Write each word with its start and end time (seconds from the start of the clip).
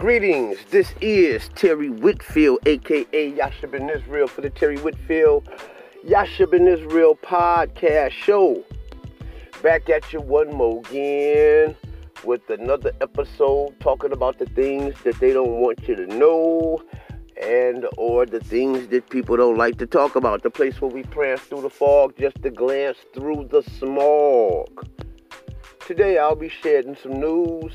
Greetings. 0.00 0.56
This 0.70 0.94
is 1.02 1.50
Terry 1.56 1.90
Whitfield, 1.90 2.60
aka 2.64 3.28
Yasha 3.28 3.66
Israel, 3.94 4.28
for 4.28 4.40
the 4.40 4.48
Terry 4.48 4.78
Whitfield 4.78 5.46
Yasha 6.02 6.48
Israel 6.54 7.18
podcast 7.22 8.12
show. 8.12 8.64
Back 9.62 9.90
at 9.90 10.10
you 10.10 10.22
one 10.22 10.54
more 10.54 10.80
again 10.88 11.76
with 12.24 12.48
another 12.48 12.92
episode 13.02 13.78
talking 13.80 14.10
about 14.10 14.38
the 14.38 14.46
things 14.46 14.94
that 15.04 15.20
they 15.20 15.34
don't 15.34 15.60
want 15.60 15.86
you 15.86 15.96
to 15.96 16.06
know 16.06 16.82
and 17.42 17.86
or 17.98 18.24
the 18.24 18.40
things 18.40 18.88
that 18.88 19.10
people 19.10 19.36
don't 19.36 19.58
like 19.58 19.76
to 19.76 19.86
talk 19.86 20.16
about. 20.16 20.42
The 20.42 20.48
place 20.48 20.80
where 20.80 20.90
we 20.90 21.02
prance 21.02 21.42
through 21.42 21.60
the 21.60 21.68
fog 21.68 22.14
just 22.18 22.40
to 22.42 22.48
glance 22.48 22.96
through 23.12 23.48
the 23.50 23.62
smog. 23.78 24.88
Today 25.86 26.16
I'll 26.16 26.36
be 26.36 26.48
shedding 26.48 26.96
some 26.96 27.20
news 27.20 27.74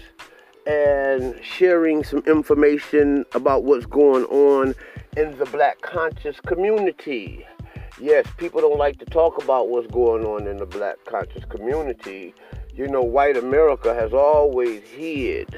and 0.66 1.40
sharing 1.44 2.04
some 2.04 2.24
information 2.26 3.26
about 3.34 3.64
what's 3.64 3.86
going 3.86 4.26
on 4.26 4.76
in 5.18 5.38
the 5.38 5.46
black 5.46 5.82
conscious 5.82 6.40
community. 6.41 7.46
Yes, 8.00 8.28
people 8.38 8.62
don't 8.62 8.78
like 8.78 9.00
to 9.00 9.05
talk 9.05 9.41
about 9.41 9.70
what's 9.70 9.88
going 9.88 10.26
on 10.26 10.48
in 10.48 10.58
the 10.58 10.66
black 10.66 10.98
conscious 11.05 11.46
community. 11.46 12.34
You 12.74 12.88
know, 12.88 13.02
white 13.02 13.38
America 13.38 13.94
has 13.94 14.12
always 14.14 14.82
hid 14.84 15.58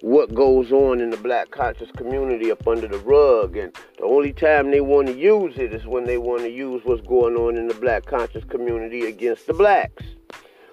what 0.00 0.34
goes 0.34 0.72
on 0.72 1.00
in 1.00 1.10
the 1.10 1.16
black 1.16 1.50
conscious 1.50 1.90
community 1.92 2.50
up 2.50 2.66
under 2.66 2.88
the 2.88 2.98
rug. 2.98 3.56
And 3.56 3.72
the 3.98 4.04
only 4.04 4.32
time 4.32 4.70
they 4.70 4.80
want 4.80 5.08
to 5.08 5.16
use 5.16 5.56
it 5.56 5.72
is 5.72 5.86
when 5.86 6.04
they 6.04 6.18
want 6.18 6.42
to 6.42 6.50
use 6.50 6.82
what's 6.84 7.06
going 7.06 7.36
on 7.36 7.56
in 7.56 7.68
the 7.68 7.74
black 7.74 8.06
conscious 8.06 8.44
community 8.44 9.06
against 9.06 9.46
the 9.46 9.54
blacks. 9.54 10.04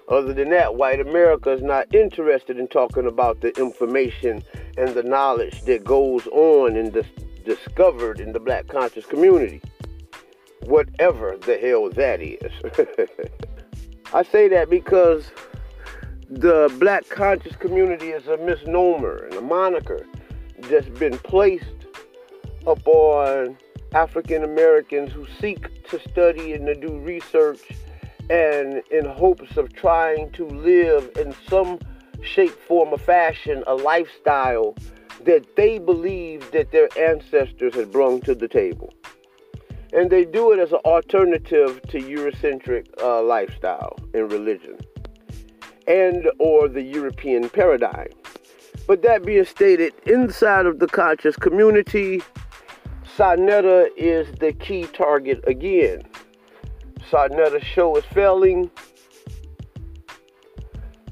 Other 0.08 0.32
than 0.32 0.50
that, 0.50 0.76
white 0.76 1.00
America 1.00 1.50
is 1.50 1.62
not 1.62 1.92
interested 1.92 2.58
in 2.58 2.68
talking 2.68 3.06
about 3.06 3.40
the 3.40 3.50
information 3.60 4.42
and 4.76 4.94
the 4.94 5.02
knowledge 5.02 5.62
that 5.62 5.84
goes 5.84 6.26
on 6.28 6.76
and 6.76 6.92
dis- 6.92 7.06
discovered 7.44 8.20
in 8.20 8.32
the 8.32 8.38
black 8.38 8.68
conscious 8.68 9.04
community. 9.04 9.60
Whatever 10.66 11.36
the 11.36 11.58
hell 11.58 11.90
that 11.90 12.20
is. 12.20 12.52
I 14.14 14.22
say 14.22 14.46
that 14.48 14.70
because 14.70 15.30
the 16.30 16.72
black 16.78 17.08
conscious 17.08 17.56
community 17.56 18.10
is 18.10 18.28
a 18.28 18.36
misnomer 18.36 19.24
and 19.24 19.34
a 19.34 19.40
moniker 19.40 20.06
that's 20.70 20.88
been 20.88 21.18
placed 21.18 21.64
upon 22.66 23.56
African 23.92 24.44
Americans 24.44 25.12
who 25.12 25.26
seek 25.40 25.84
to 25.88 26.00
study 26.00 26.52
and 26.52 26.66
to 26.66 26.74
do 26.74 26.98
research 26.98 27.60
and 28.30 28.82
in 28.90 29.04
hopes 29.04 29.56
of 29.56 29.72
trying 29.72 30.30
to 30.32 30.46
live 30.46 31.10
in 31.16 31.34
some 31.48 31.78
shape, 32.22 32.50
form, 32.66 32.90
or 32.90 32.98
fashion 32.98 33.62
a 33.66 33.74
lifestyle 33.74 34.74
that 35.24 35.56
they 35.56 35.78
believe 35.78 36.50
that 36.52 36.70
their 36.72 36.88
ancestors 36.98 37.74
had 37.74 37.90
brought 37.90 38.24
to 38.24 38.34
the 38.34 38.48
table. 38.48 38.92
And 39.92 40.10
they 40.10 40.24
do 40.24 40.52
it 40.52 40.58
as 40.58 40.72
an 40.72 40.80
alternative 40.84 41.80
to 41.88 41.98
Eurocentric 41.98 42.86
uh, 43.00 43.22
lifestyle 43.22 43.96
and 44.12 44.30
religion 44.30 44.78
and 45.86 46.28
or 46.38 46.68
the 46.68 46.82
European 46.82 47.48
paradigm. 47.48 48.08
But 48.86 49.02
that 49.02 49.24
being 49.24 49.44
stated, 49.44 49.94
inside 50.04 50.66
of 50.66 50.78
the 50.78 50.86
conscious 50.86 51.36
community, 51.36 52.22
Sa 53.16 53.32
is 53.32 54.30
the 54.38 54.52
key 54.58 54.84
target 54.92 55.42
again. 55.46 56.02
Sa 57.10 57.28
Neter's 57.30 57.62
show 57.62 57.96
is 57.96 58.04
failing. 58.12 58.70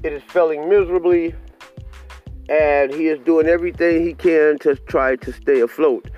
It 0.03 0.13
is 0.13 0.21
failing 0.23 0.69
miserably, 0.69 1.33
and 2.49 2.93
he 2.93 3.07
is 3.07 3.19
doing 3.25 3.47
everything 3.47 4.05
he 4.05 4.13
can 4.13 4.59
to 4.59 4.75
try 4.75 5.15
to 5.15 5.31
stay 5.31 5.61
afloat. 5.61 6.09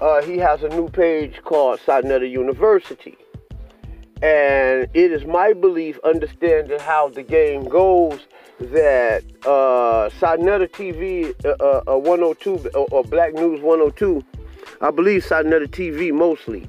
Uh, 0.00 0.22
he 0.22 0.36
has 0.38 0.62
a 0.62 0.68
new 0.70 0.88
page 0.88 1.40
called 1.44 1.78
Sa 1.84 2.00
Neter 2.00 2.24
University. 2.24 3.16
And 4.22 4.88
it 4.92 5.12
is 5.12 5.24
my 5.24 5.52
belief, 5.52 5.98
understanding 6.04 6.78
how 6.80 7.08
the 7.08 7.22
game 7.22 7.64
goes, 7.64 8.20
that 8.58 9.24
uh, 9.46 10.10
Sa 10.18 10.34
Neter 10.34 10.66
TV 10.66 11.34
uh, 11.44 11.82
uh, 11.90 11.98
102 11.98 12.70
or, 12.74 12.86
or 12.90 13.04
Black 13.04 13.32
News 13.34 13.60
102, 13.62 14.22
I 14.82 14.90
believe 14.90 15.24
Sa 15.24 15.40
Neter 15.40 15.66
TV 15.66 16.12
mostly, 16.12 16.68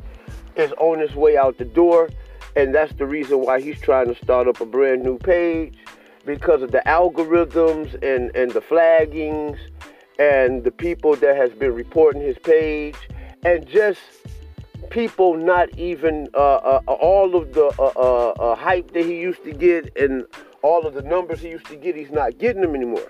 is 0.56 0.72
on 0.74 1.02
its 1.02 1.16
way 1.16 1.36
out 1.36 1.58
the 1.58 1.66
door. 1.66 2.10
And 2.56 2.76
that's 2.76 2.94
the 2.94 3.06
reason 3.06 3.40
why 3.40 3.62
he's 3.62 3.80
trying 3.80 4.14
to 4.14 4.16
start 4.24 4.48
up 4.48 4.60
a 4.62 4.66
brand 4.66 5.04
new 5.04 5.18
page 5.18 5.76
because 6.26 6.62
of 6.62 6.72
the 6.72 6.82
algorithms 6.86 7.94
and, 8.04 8.36
and 8.36 8.52
the 8.52 8.62
flaggings 8.62 9.58
and 10.20 10.64
the 10.64 10.72
people 10.72 11.16
that 11.16 11.36
has 11.36 11.52
been 11.52 11.74
reporting 11.74 12.22
his 12.22 12.38
page. 12.38 12.96
And 13.44 13.66
just 13.68 14.00
people 14.90 15.36
not 15.36 15.76
even 15.78 16.28
uh, 16.34 16.56
uh, 16.56 16.82
all 16.88 17.36
of 17.36 17.54
the 17.54 17.68
uh, 17.80 17.92
uh, 17.96 18.30
uh, 18.32 18.56
hype 18.56 18.92
that 18.92 19.06
he 19.06 19.20
used 19.20 19.44
to 19.46 19.54
get 19.54 19.96
and 19.98 20.26
all 20.62 20.86
of 20.86 20.94
the 20.94 21.02
numbers 21.02 21.40
he 21.40 21.50
used 21.50 21.66
to 21.66 21.76
get 21.76 21.96
he's 21.96 22.12
not 22.12 22.38
getting 22.38 22.62
them 22.62 22.76
anymore. 22.76 23.10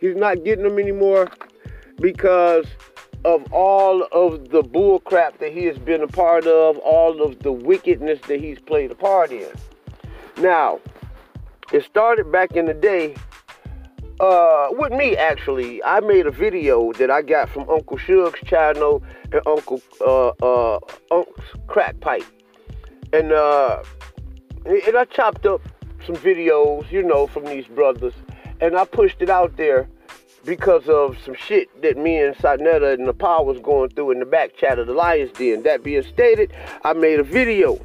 He's 0.00 0.14
not 0.14 0.44
getting 0.44 0.64
them 0.64 0.78
anymore 0.78 1.30
because 1.98 2.66
of 3.26 3.52
all 3.52 4.04
of 4.12 4.50
the 4.50 4.62
bull 4.62 5.00
crap 5.00 5.38
that 5.40 5.52
he 5.52 5.64
has 5.64 5.76
been 5.78 6.00
a 6.00 6.06
part 6.06 6.46
of, 6.46 6.78
all 6.78 7.20
of 7.20 7.40
the 7.40 7.50
wickedness 7.50 8.20
that 8.28 8.38
he's 8.38 8.60
played 8.60 8.92
a 8.92 8.94
part 8.94 9.32
in. 9.32 9.48
Now, 10.38 10.78
it 11.72 11.84
started 11.84 12.30
back 12.30 12.52
in 12.52 12.66
the 12.66 12.74
day 12.74 13.16
uh, 14.20 14.68
with 14.70 14.92
me 14.92 15.16
actually. 15.16 15.82
I 15.82 15.98
made 15.98 16.26
a 16.26 16.30
video 16.30 16.92
that 16.92 17.10
I 17.10 17.22
got 17.22 17.48
from 17.48 17.68
Uncle 17.68 17.98
Shug's 17.98 18.38
channel 18.44 19.02
and 19.32 19.42
Uncle 19.44 19.82
uh, 20.00 20.28
uh, 20.28 20.78
Unc's 21.10 21.48
Crack 21.66 21.98
Pipe, 21.98 22.24
and 23.12 23.32
uh, 23.32 23.82
and 24.64 24.96
I 24.96 25.04
chopped 25.04 25.46
up 25.46 25.62
some 26.06 26.16
videos, 26.16 26.90
you 26.92 27.02
know, 27.02 27.26
from 27.26 27.44
these 27.44 27.66
brothers, 27.66 28.14
and 28.60 28.76
I 28.76 28.84
pushed 28.84 29.20
it 29.20 29.30
out 29.30 29.56
there 29.56 29.88
because 30.46 30.88
of 30.88 31.18
some 31.24 31.34
shit 31.34 31.82
that 31.82 31.98
me 31.98 32.22
and 32.22 32.36
Sa 32.36 32.52
and 32.52 33.18
Power 33.18 33.44
was 33.44 33.58
going 33.58 33.90
through 33.90 34.12
in 34.12 34.20
the 34.20 34.24
back 34.24 34.56
chat 34.56 34.78
of 34.78 34.86
the 34.86 34.92
Lions 34.92 35.32
Den. 35.32 35.64
That 35.64 35.82
being 35.82 36.04
stated, 36.04 36.52
I 36.84 36.92
made 36.92 37.18
a 37.18 37.24
video 37.24 37.78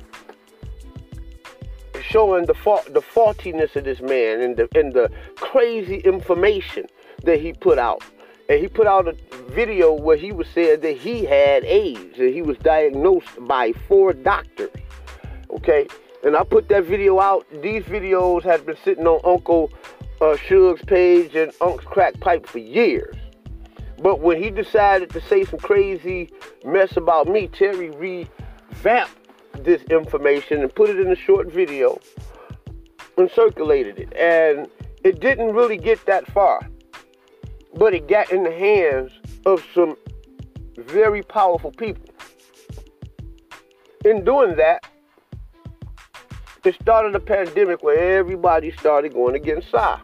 showing 2.01 2.45
the 2.45 2.53
fault, 2.53 2.85
the 2.93 3.01
faultiness 3.01 3.75
of 3.75 3.83
this 3.83 3.99
man 4.01 4.41
and 4.41 4.57
the 4.57 4.67
and 4.75 4.93
the 4.93 5.09
crazy 5.35 5.97
information 5.97 6.85
that 7.23 7.41
he 7.41 7.53
put 7.53 7.79
out. 7.79 8.03
And 8.47 8.59
he 8.59 8.67
put 8.67 8.85
out 8.85 9.07
a 9.07 9.15
video 9.49 9.93
where 9.93 10.17
he 10.17 10.31
was 10.31 10.47
saying 10.47 10.81
that 10.81 10.97
he 10.97 11.25
had 11.25 11.63
AIDS 11.63 12.19
and 12.19 12.33
he 12.33 12.41
was 12.41 12.57
diagnosed 12.57 13.29
by 13.47 13.71
four 13.87 14.13
doctors. 14.13 14.69
Okay, 15.49 15.87
and 16.23 16.35
I 16.35 16.43
put 16.43 16.69
that 16.69 16.83
video 16.83 17.19
out. 17.19 17.45
These 17.61 17.83
videos 17.83 18.43
had 18.43 18.65
been 18.65 18.77
sitting 18.83 19.07
on 19.07 19.21
Uncle 19.23 19.71
uh, 20.21 20.37
Shug's 20.37 20.83
page 20.83 21.35
and 21.35 21.51
Unc's 21.61 21.83
crack 21.85 22.19
pipe 22.19 22.45
for 22.45 22.59
years. 22.59 23.15
But 24.01 24.19
when 24.19 24.41
he 24.41 24.49
decided 24.49 25.09
to 25.11 25.21
say 25.21 25.43
some 25.43 25.59
crazy 25.59 26.31
mess 26.63 26.95
about 26.95 27.27
me, 27.27 27.47
Terry 27.47 27.89
revamped 27.91 29.15
this 29.63 29.81
information 29.83 30.61
and 30.61 30.73
put 30.73 30.89
it 30.89 30.99
in 30.99 31.11
a 31.11 31.15
short 31.15 31.51
video 31.51 31.99
and 33.17 33.29
circulated 33.31 33.99
it. 33.99 34.13
And 34.13 34.69
it 35.03 35.19
didn't 35.19 35.53
really 35.53 35.77
get 35.77 36.05
that 36.05 36.25
far. 36.31 36.67
But 37.75 37.93
it 37.93 38.07
got 38.07 38.31
in 38.31 38.43
the 38.43 38.51
hands 38.51 39.11
of 39.45 39.63
some 39.73 39.95
very 40.77 41.21
powerful 41.21 41.71
people. 41.71 42.05
In 44.03 44.23
doing 44.23 44.55
that, 44.55 44.85
it 46.63 46.75
started 46.81 47.15
a 47.15 47.19
pandemic 47.19 47.83
where 47.83 48.19
everybody 48.19 48.71
started 48.71 49.13
going 49.13 49.35
against 49.35 49.69
Sa. 49.69 49.99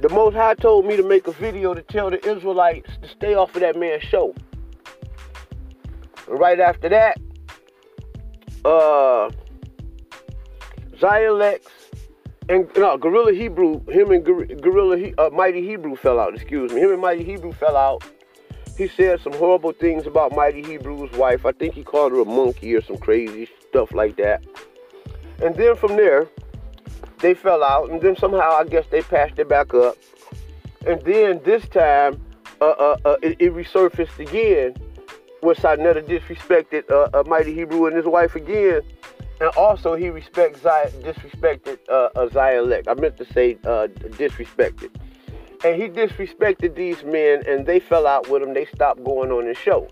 The 0.00 0.08
Most 0.08 0.34
High 0.34 0.54
told 0.54 0.86
me 0.86 0.96
to 0.96 1.02
make 1.02 1.26
a 1.26 1.32
video 1.32 1.74
to 1.74 1.82
tell 1.82 2.10
the 2.10 2.26
Israelites 2.26 2.90
to 3.02 3.08
stay 3.08 3.34
off 3.34 3.54
of 3.54 3.60
that 3.60 3.76
man's 3.76 4.02
show. 4.02 4.34
right 6.26 6.58
after 6.58 6.88
that, 6.88 7.18
uh, 8.64 9.30
and 12.48 12.68
no, 12.76 12.98
Gorilla 12.98 13.32
Hebrew, 13.32 13.80
him 13.88 14.10
and 14.10 14.24
Gorilla 14.24 15.12
uh, 15.18 15.30
Mighty 15.30 15.62
Hebrew 15.62 15.96
fell 15.96 16.18
out. 16.18 16.34
Excuse 16.34 16.72
me, 16.72 16.80
him 16.80 16.92
and 16.92 17.00
Mighty 17.00 17.24
Hebrew 17.24 17.52
fell 17.52 17.76
out. 17.76 18.02
He 18.76 18.88
said 18.88 19.20
some 19.20 19.34
horrible 19.34 19.72
things 19.72 20.06
about 20.06 20.34
Mighty 20.34 20.62
Hebrew's 20.62 21.12
wife. 21.12 21.44
I 21.44 21.52
think 21.52 21.74
he 21.74 21.84
called 21.84 22.12
her 22.12 22.20
a 22.20 22.24
monkey 22.24 22.74
or 22.74 22.82
some 22.82 22.96
crazy 22.96 23.48
stuff 23.68 23.92
like 23.92 24.16
that. 24.16 24.42
And 25.42 25.54
then 25.54 25.76
from 25.76 25.96
there, 25.96 26.28
they 27.20 27.34
fell 27.34 27.62
out, 27.62 27.90
and 27.90 28.00
then 28.00 28.16
somehow 28.16 28.52
I 28.52 28.64
guess 28.64 28.84
they 28.90 29.02
patched 29.02 29.38
it 29.38 29.48
back 29.48 29.74
up. 29.74 29.96
And 30.86 31.00
then 31.02 31.40
this 31.44 31.66
time, 31.68 32.20
uh, 32.60 32.70
uh, 32.70 32.96
uh, 33.04 33.16
it, 33.22 33.36
it, 33.38 33.52
resurfaced 33.54 34.18
again 34.18 34.74
when 35.40 35.56
Sa 35.56 35.74
Neter 35.74 36.02
disrespected 36.02 36.90
uh, 36.90 37.18
a 37.18 37.24
Mighty 37.24 37.54
Hebrew 37.54 37.86
and 37.86 37.96
his 37.96 38.06
wife 38.06 38.34
again. 38.34 38.82
And 39.40 39.48
also, 39.56 39.94
he 39.94 40.10
respects 40.10 40.60
Zion, 40.60 40.90
disrespected 41.02 41.78
uh, 41.88 42.10
uh, 42.14 42.28
Zion 42.28 42.68
Lex. 42.68 42.86
I 42.88 42.94
meant 42.94 43.16
to 43.16 43.32
say 43.32 43.56
uh, 43.64 43.88
disrespected. 44.18 44.90
And 45.64 45.80
he 45.80 45.88
disrespected 45.88 46.74
these 46.74 47.02
men, 47.04 47.42
and 47.46 47.66
they 47.66 47.80
fell 47.80 48.06
out 48.06 48.28
with 48.28 48.42
him. 48.42 48.52
They 48.52 48.66
stopped 48.66 49.02
going 49.02 49.30
on 49.30 49.46
his 49.46 49.56
show. 49.56 49.88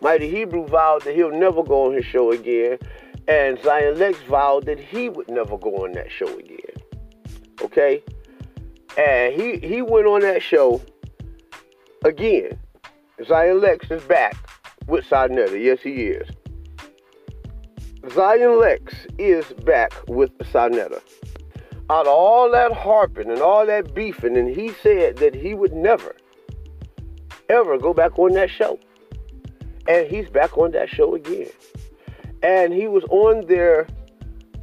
Mighty 0.00 0.28
Hebrew 0.28 0.66
vowed 0.66 1.02
that 1.02 1.14
he'll 1.14 1.30
never 1.30 1.62
go 1.62 1.86
on 1.86 1.94
his 1.94 2.04
show 2.04 2.32
again, 2.32 2.78
and 3.28 3.60
Zion 3.62 3.98
Lex 3.98 4.18
vowed 4.28 4.66
that 4.66 4.80
he 4.80 5.08
would 5.08 5.28
never 5.28 5.56
go 5.56 5.84
on 5.84 5.92
that 5.92 6.10
show 6.10 6.38
again. 6.38 6.58
Okay? 7.62 8.02
And 8.98 9.34
he, 9.34 9.58
he 9.58 9.82
went 9.82 10.06
on 10.06 10.20
that 10.20 10.42
show 10.42 10.82
again. 12.04 12.58
Zion 13.24 13.60
Lex 13.60 13.90
is 13.90 14.02
back 14.04 14.36
with 14.86 15.06
Sa 15.06 15.26
Neter. 15.26 15.56
Yes, 15.56 15.80
he 15.80 16.06
is. 16.06 16.28
Zion 18.10 18.58
Lex 18.58 18.94
is 19.18 19.46
back 19.64 19.92
with 20.08 20.30
Sa 20.50 20.68
Neter. 20.68 21.00
Out 21.88 22.06
of 22.06 22.12
all 22.12 22.50
that 22.50 22.72
harping 22.72 23.30
and 23.30 23.40
all 23.40 23.66
that 23.66 23.94
beefing, 23.94 24.36
and 24.36 24.48
he 24.48 24.72
said 24.82 25.16
that 25.18 25.34
he 25.34 25.54
would 25.54 25.72
never, 25.72 26.16
ever 27.48 27.78
go 27.78 27.94
back 27.94 28.18
on 28.18 28.32
that 28.32 28.50
show. 28.50 28.78
And 29.88 30.08
he's 30.08 30.28
back 30.28 30.56
on 30.58 30.72
that 30.72 30.88
show 30.88 31.14
again. 31.14 31.50
And 32.42 32.72
he 32.72 32.88
was 32.88 33.04
on 33.04 33.46
there 33.46 33.86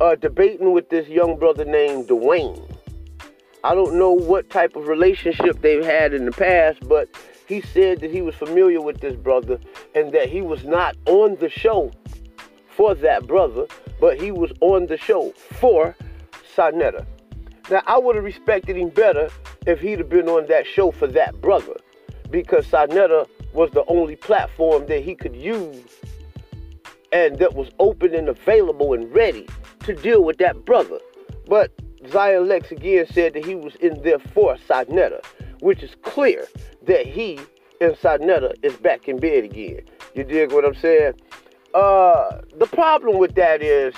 uh, 0.01 0.15
debating 0.15 0.73
with 0.73 0.89
this 0.89 1.07
young 1.07 1.37
brother 1.37 1.65
named 1.65 2.07
Dwayne. 2.07 2.61
I 3.63 3.75
don't 3.75 3.97
know 3.97 4.11
what 4.11 4.49
type 4.49 4.75
of 4.75 4.87
relationship 4.87 5.61
they've 5.61 5.83
had 5.83 6.13
in 6.13 6.25
the 6.25 6.31
past, 6.31 6.79
but 6.87 7.09
he 7.47 7.61
said 7.61 7.99
that 8.01 8.11
he 8.11 8.21
was 8.21 8.35
familiar 8.35 8.81
with 8.81 9.01
this 9.01 9.15
brother 9.15 9.59
and 9.95 10.13
that 10.13 10.29
he 10.29 10.41
was 10.41 10.63
not 10.63 10.95
on 11.05 11.35
the 11.37 11.49
show 11.49 11.91
for 12.69 12.95
that 12.95 13.27
brother, 13.27 13.65
but 13.99 14.21
he 14.21 14.31
was 14.31 14.51
on 14.61 14.85
the 14.85 14.97
show 14.97 15.33
for 15.59 15.95
Sa 16.55 16.69
Neter. 16.69 17.05
Now, 17.69 17.81
I 17.85 17.97
would 17.97 18.15
have 18.15 18.23
respected 18.23 18.77
him 18.77 18.89
better 18.89 19.29
if 19.67 19.79
he'd 19.79 19.99
have 19.99 20.09
been 20.09 20.29
on 20.29 20.47
that 20.47 20.65
show 20.65 20.91
for 20.91 21.07
that 21.07 21.41
brother 21.41 21.75
because 22.29 22.65
Sa 22.67 22.85
Neter 22.85 23.25
was 23.53 23.71
the 23.71 23.83
only 23.87 24.15
platform 24.15 24.85
that 24.87 25.03
he 25.03 25.15
could 25.15 25.35
use 25.35 25.83
and 27.11 27.39
that 27.39 27.55
was 27.55 27.69
open 27.79 28.13
and 28.13 28.29
available 28.29 28.93
and 28.93 29.13
ready 29.13 29.47
to 29.81 29.93
deal 29.93 30.23
with 30.23 30.37
that 30.37 30.65
brother. 30.65 30.99
But 31.47 31.71
Zion 32.09 32.47
Lex 32.47 32.71
again 32.71 33.05
said 33.11 33.33
that 33.33 33.45
he 33.45 33.55
was 33.55 33.75
in 33.75 34.01
there 34.03 34.19
for 34.19 34.57
Sa 34.67 34.83
Neter, 34.87 35.21
which 35.59 35.83
is 35.83 35.95
clear 36.03 36.47
that 36.85 37.05
he 37.05 37.39
and 37.81 37.97
Sa 37.97 38.17
Neter 38.17 38.53
is 38.63 38.75
back 38.77 39.07
in 39.07 39.17
bed 39.17 39.43
again. 39.43 39.81
You 40.13 40.23
dig 40.23 40.51
what 40.51 40.65
I'm 40.65 40.75
saying? 40.75 41.13
Uh, 41.73 42.41
the 42.57 42.67
problem 42.67 43.17
with 43.17 43.35
that 43.35 43.61
is 43.61 43.93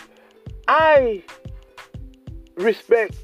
I 0.68 1.24
respect 2.58 3.16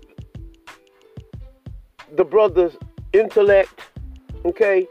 the 2.15 2.23
brother's 2.23 2.75
intellect, 3.13 3.81
okay? 4.45 4.87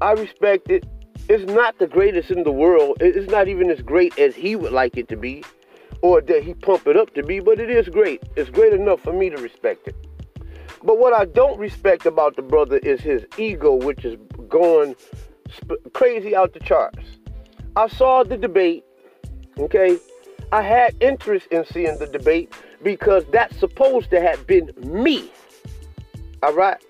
I 0.00 0.12
respect 0.12 0.70
it. 0.70 0.84
It's 1.32 1.48
not 1.52 1.78
the 1.78 1.86
greatest 1.86 2.32
in 2.32 2.42
the 2.42 2.50
world. 2.50 2.96
It's 3.00 3.30
not 3.30 3.46
even 3.46 3.70
as 3.70 3.80
great 3.82 4.18
as 4.18 4.34
he 4.34 4.56
would 4.56 4.72
like 4.72 4.96
it 4.96 5.08
to 5.10 5.16
be 5.16 5.44
or 6.02 6.20
that 6.20 6.42
he 6.42 6.54
pump 6.54 6.88
it 6.88 6.96
up 6.96 7.14
to 7.14 7.22
be, 7.22 7.38
but 7.38 7.60
it 7.60 7.70
is 7.70 7.88
great. 7.88 8.20
It's 8.34 8.50
great 8.50 8.72
enough 8.72 9.00
for 9.00 9.12
me 9.12 9.30
to 9.30 9.36
respect 9.36 9.86
it. 9.86 9.94
But 10.82 10.98
what 10.98 11.12
I 11.12 11.26
don't 11.26 11.56
respect 11.56 12.04
about 12.04 12.34
the 12.34 12.42
brother 12.42 12.78
is 12.78 13.00
his 13.00 13.24
ego, 13.38 13.76
which 13.76 14.04
is 14.04 14.18
going 14.48 14.96
sp- 15.54 15.78
crazy 15.92 16.34
out 16.34 16.52
the 16.52 16.58
charts. 16.58 17.04
I 17.76 17.86
saw 17.86 18.24
the 18.24 18.36
debate, 18.36 18.84
okay? 19.56 19.98
I 20.50 20.62
had 20.62 20.96
interest 21.00 21.46
in 21.52 21.64
seeing 21.64 21.96
the 21.98 22.08
debate 22.08 22.52
because 22.82 23.24
that's 23.30 23.56
supposed 23.56 24.10
to 24.10 24.20
have 24.20 24.48
been 24.48 24.72
me, 24.78 25.30
all 26.42 26.54
right? 26.54 26.82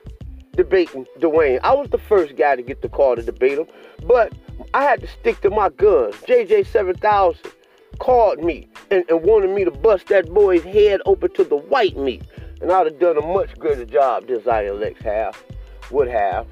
Debating 0.52 1.06
Dwayne. 1.18 1.60
I 1.62 1.72
was 1.74 1.88
the 1.90 1.98
first 1.98 2.36
guy 2.36 2.56
to 2.56 2.62
get 2.62 2.82
the 2.82 2.88
call 2.88 3.16
to 3.16 3.22
debate 3.22 3.58
him, 3.58 3.66
but 4.06 4.32
I 4.74 4.82
had 4.82 5.00
to 5.00 5.06
stick 5.06 5.40
to 5.42 5.50
my 5.50 5.68
guns. 5.70 6.14
JJ7000 6.26 7.52
called 7.98 8.42
me 8.42 8.68
and, 8.90 9.04
and 9.08 9.22
wanted 9.22 9.50
me 9.50 9.64
to 9.64 9.70
bust 9.70 10.08
that 10.08 10.32
boy's 10.32 10.62
head 10.64 11.00
open 11.06 11.32
to 11.34 11.44
the 11.44 11.56
white 11.56 11.96
meat. 11.96 12.22
And 12.60 12.70
I'd 12.72 12.86
have 12.86 12.98
done 12.98 13.16
a 13.16 13.26
much 13.26 13.56
greater 13.58 13.84
job 13.84 14.26
than 14.26 14.42
Zion 14.42 14.80
Lex 14.80 15.00
have, 15.02 15.42
would 15.90 16.08
have 16.08 16.46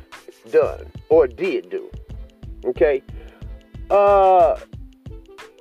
done, 0.50 0.90
or 1.08 1.26
did 1.26 1.70
do. 1.70 1.90
Okay? 2.64 3.02
Uh, 3.90 4.58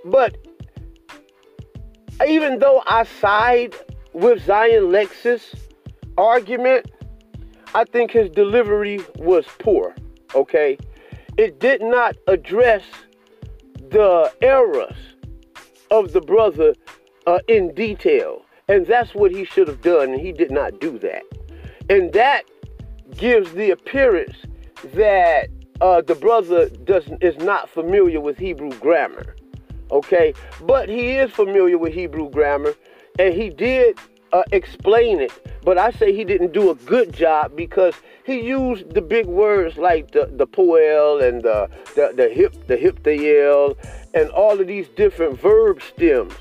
but 0.06 0.38
even 2.28 2.60
though 2.60 2.84
I 2.86 3.04
side 3.04 3.76
with 4.14 4.46
Zion 4.46 4.92
Lex's 4.92 5.54
argument, 6.18 6.92
I 7.74 7.84
think 7.86 8.12
his 8.12 8.30
delivery 8.30 9.00
was 9.18 9.46
poor. 9.60 9.96
Okay? 10.36 10.78
It 11.38 11.60
did 11.60 11.82
not 11.82 12.16
address 12.28 12.84
the 13.90 14.34
errors 14.42 14.98
of 15.92 16.14
the 16.14 16.22
brother 16.22 16.76
uh, 17.26 17.40
in 17.48 17.74
detail. 17.74 18.42
And 18.68 18.86
that's 18.86 19.14
what 19.14 19.32
he 19.32 19.46
should 19.46 19.68
have 19.68 19.82
done, 19.82 20.12
and 20.12 20.20
he 20.20 20.32
did 20.32 20.52
not 20.52 20.80
do 20.82 21.00
that. 21.00 21.24
And 21.90 22.12
that 22.14 22.44
gives 23.16 23.54
the 23.54 23.72
appearance 23.72 24.36
that 24.94 25.48
uh, 25.80 26.02
the 26.02 26.16
brother 26.16 26.70
doesn't 26.70 27.24
is 27.24 27.38
not 27.38 27.70
familiar 27.70 28.20
with 28.20 28.38
Hebrew 28.38 28.72
grammar. 28.80 29.36
Okay, 29.90 30.34
but 30.64 30.90
he 30.90 31.12
is 31.12 31.32
familiar 31.32 31.78
with 31.78 31.94
Hebrew 31.94 32.30
grammar, 32.30 32.74
and 33.20 33.34
he 33.34 33.50
did 33.50 33.98
uh, 34.34 34.44
explain 34.52 35.20
it. 35.20 35.32
But 35.64 35.78
I 35.78 35.92
say 35.92 36.14
he 36.14 36.24
didn't 36.24 36.54
do 36.54 36.70
a 36.70 36.76
good 36.76 37.14
job 37.14 37.56
because 37.56 37.96
he 38.26 38.42
used 38.42 38.94
the 38.94 39.02
big 39.02 39.26
words 39.26 39.78
like 39.78 40.12
the 40.12 40.30
the 40.32 40.48
poel 40.48 41.22
and 41.28 41.42
the 41.44 41.70
the, 41.96 42.14
the 42.16 42.30
hip 42.30 42.68
the 42.68 42.78
hip 42.78 43.04
the 43.04 43.40
el 43.40 43.78
and 44.14 44.30
all 44.32 44.60
of 44.60 44.68
these 44.68 44.88
different 44.90 45.40
verb 45.40 45.82
stems. 45.82 46.34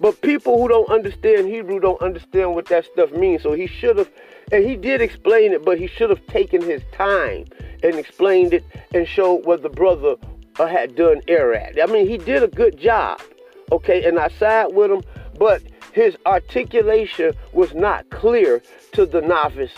But 0.00 0.20
people 0.22 0.60
who 0.60 0.68
don't 0.68 0.88
understand 0.88 1.48
Hebrew 1.48 1.78
don't 1.78 2.00
understand 2.00 2.54
what 2.54 2.66
that 2.66 2.86
stuff 2.86 3.12
means. 3.12 3.42
So 3.42 3.52
he 3.52 3.66
should 3.66 3.98
have, 3.98 4.10
and 4.50 4.64
he 4.64 4.74
did 4.74 5.02
explain 5.02 5.52
it, 5.52 5.62
but 5.62 5.78
he 5.78 5.86
should 5.86 6.08
have 6.08 6.26
taken 6.26 6.62
his 6.62 6.82
time 6.92 7.44
and 7.82 7.94
explained 7.96 8.54
it 8.54 8.64
and 8.94 9.06
showed 9.06 9.44
what 9.44 9.62
the 9.62 9.68
brother 9.68 10.16
uh, 10.58 10.66
had 10.66 10.96
done 10.96 11.20
error 11.28 11.54
at. 11.54 11.80
I 11.80 11.86
mean, 11.92 12.08
he 12.08 12.16
did 12.16 12.42
a 12.42 12.48
good 12.48 12.78
job, 12.78 13.20
okay, 13.72 14.04
and 14.04 14.18
I 14.18 14.28
side 14.28 14.72
with 14.72 14.90
him, 14.90 15.02
but 15.38 15.62
his 15.92 16.16
articulation 16.26 17.32
was 17.52 17.74
not 17.74 18.08
clear 18.10 18.62
to 18.92 19.06
the 19.06 19.20
novice, 19.20 19.74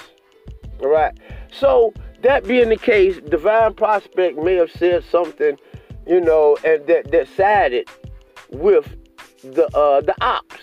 all 0.81 0.88
right? 0.88 1.16
So, 1.50 1.92
that 2.23 2.47
being 2.47 2.69
the 2.69 2.76
case, 2.76 3.19
Divine 3.28 3.75
Prospect 3.75 4.38
may 4.38 4.54
have 4.54 4.71
said 4.71 5.04
something, 5.11 5.59
you 6.07 6.21
know, 6.21 6.57
and 6.64 6.87
that, 6.87 7.11
that 7.11 7.28
sided 7.37 7.88
with 8.50 8.88
the 9.42 9.66
uh, 9.76 10.00
the 10.00 10.14
ops. 10.21 10.61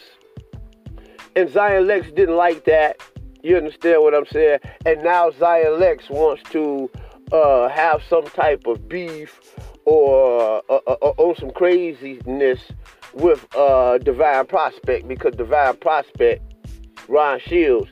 And 1.36 1.50
Zion 1.52 1.88
Lex 1.88 2.08
didn't 2.12 2.36
like 2.36 2.66
that. 2.66 3.02
You 3.44 3.58
understand 3.58 4.02
what 4.02 4.14
I'm 4.14 4.26
saying? 4.26 4.60
And 4.86 5.04
now 5.04 5.32
Zion 5.32 5.80
Lex 5.80 6.10
wants 6.10 6.44
to 6.52 6.90
uh, 7.32 7.70
have 7.70 8.02
some 8.10 8.26
type 8.26 8.66
of 8.66 8.90
beef 8.90 9.40
or, 9.86 10.62
uh, 10.70 10.80
uh, 10.88 10.96
uh 11.02 11.14
or 11.18 11.36
some 11.36 11.52
craziness 11.52 12.60
with 13.14 13.46
uh, 13.56 13.98
Divine 14.00 14.46
Prospect 14.46 15.08
because 15.08 15.36
Divine 15.36 15.78
Prospect, 15.78 16.42
Ron 17.08 17.40
Shields, 17.40 17.90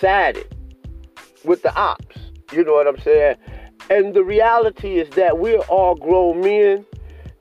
sided 0.00 0.46
with 1.44 1.62
the 1.62 1.74
ops. 1.74 2.16
You 2.52 2.64
know 2.64 2.74
what 2.74 2.86
I'm 2.86 2.98
saying? 3.00 3.36
And 3.90 4.14
the 4.14 4.24
reality 4.24 4.98
is 4.98 5.08
that 5.10 5.38
we're 5.38 5.60
all 5.60 5.94
grown 5.94 6.40
men 6.40 6.84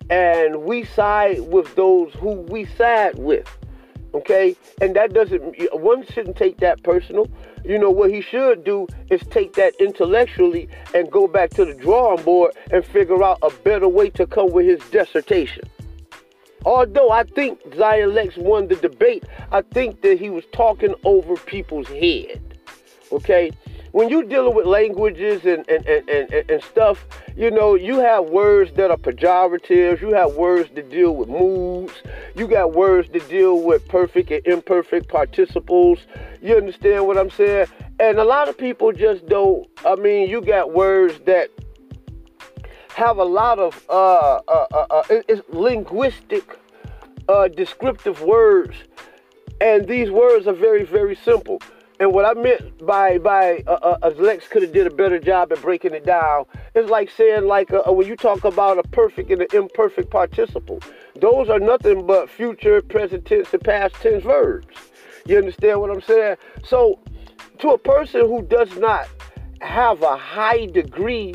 and 0.10 0.64
we 0.64 0.86
side 0.86 1.40
with 1.52 1.74
those 1.76 2.14
who 2.14 2.42
we 2.42 2.66
side 2.66 3.18
with. 3.18 3.50
Okay? 4.14 4.56
And 4.80 4.96
that 4.96 5.14
doesn't, 5.14 5.42
one 5.74 6.06
shouldn't 6.06 6.38
take 6.38 6.58
that 6.60 6.84
personal. 6.84 7.28
You 7.66 7.80
know, 7.80 7.90
what 7.90 8.12
he 8.12 8.22
should 8.22 8.64
do 8.64 8.88
is 9.10 9.22
take 9.32 9.54
that 9.54 9.74
intellectually 9.80 10.70
and 10.94 11.12
go 11.12 11.28
back 11.28 11.50
to 11.52 11.66
the 11.66 11.74
drawing 11.74 12.24
board 12.24 12.56
and 12.72 12.86
figure 12.86 13.24
out 13.24 13.40
a 13.42 13.50
better 13.64 13.88
way 13.88 14.12
to 14.12 14.28
come 14.28 14.52
with 14.52 14.68
his 14.68 14.80
dissertation. 14.92 15.64
Although 16.66 17.12
I 17.12 17.24
think 17.24 17.60
Zion 17.76 18.14
Lex 18.14 18.38
won 18.38 18.68
the 18.68 18.76
debate, 18.76 19.24
I 19.52 19.62
think 19.62 20.02
that 20.02 20.20
he 20.20 20.30
was 20.30 20.44
talking 20.52 20.96
over 21.04 21.36
people's 21.36 21.88
head. 21.88 22.42
Okay? 23.12 23.52
when 23.96 24.10
you're 24.10 24.24
dealing 24.24 24.54
with 24.54 24.66
languages 24.66 25.46
and, 25.46 25.66
and, 25.70 25.86
and, 25.86 26.10
and, 26.10 26.52
and 26.52 26.62
stuff, 26.62 27.08
you 27.38 27.50
know, 27.50 27.76
you 27.76 27.98
have 27.98 28.26
words 28.26 28.74
that 28.74 28.92
are 28.92 28.98
pejoratives, 28.98 30.02
you 30.02 30.10
have 30.10 30.34
words 30.34 30.70
to 30.76 30.84
deal 30.84 31.16
with 31.16 31.30
moods, 31.30 31.94
you 32.36 32.46
got 32.46 32.74
words 32.74 33.08
to 33.08 33.20
deal 33.30 33.62
with 33.62 33.88
perfect 33.88 34.32
and 34.32 34.46
imperfect 34.46 35.08
participles. 35.08 36.00
You 36.42 36.58
understand 36.58 37.08
what 37.08 37.18
I'm 37.18 37.30
saying? 37.30 37.68
And 38.02 38.20
a 38.20 38.26
lot 38.26 38.50
of 38.50 38.58
people 38.58 38.92
just 38.92 39.26
don't, 39.28 39.66
I 39.86 39.96
mean, 39.96 40.30
you 40.30 40.42
got 40.42 40.74
words 40.74 41.18
that 41.26 41.48
have 42.96 43.18
a 43.18 43.24
lot 43.24 43.60
of 43.60 43.84
uh, 43.90 44.40
uh, 44.48 44.66
uh, 44.74 44.86
uh 44.90 45.04
it's 45.10 45.42
linguistic 45.50 46.58
uh, 47.28 47.50
descriptive 47.50 48.22
words, 48.22 48.76
and 49.60 49.86
these 49.88 50.10
words 50.10 50.48
are 50.48 50.54
very, 50.54 50.86
very 50.86 51.16
simple. 51.16 51.62
And 52.00 52.14
what 52.14 52.26
I 52.26 52.40
meant 52.40 52.86
by 52.86 53.18
by 53.18 53.64
uh, 53.68 54.12
Lex 54.18 54.48
could 54.48 54.62
have 54.64 54.72
did 54.72 54.88
a 54.88 54.90
better 54.90 55.20
job 55.20 55.52
at 55.52 55.62
breaking 55.62 55.94
it 55.94 56.06
down 56.06 56.46
is 56.74 56.90
like 56.90 57.10
saying 57.10 57.46
like 57.46 57.70
when 57.70 58.08
you 58.08 58.16
talk 58.16 58.46
about 58.46 58.80
a 58.80 58.84
perfect 58.84 59.30
and 59.30 59.42
an 59.42 59.48
imperfect 59.54 60.10
participle, 60.10 60.80
those 61.16 61.50
are 61.50 61.60
nothing 61.60 62.06
but 62.06 62.30
future, 62.30 62.82
present 62.82 63.26
tense, 63.26 63.54
and 63.54 63.64
past 63.64 63.96
tense 63.96 64.24
verbs. 64.24 64.76
You 65.26 65.38
understand 65.38 65.82
what 65.82 65.90
I'm 65.90 66.02
saying? 66.02 66.38
So, 66.64 67.00
to 67.60 67.70
a 67.70 67.78
person 67.78 68.22
who 68.22 68.42
does 68.44 68.74
not 68.78 69.08
have 69.62 70.02
a 70.04 70.16
high 70.16 70.68
degree 70.68 71.34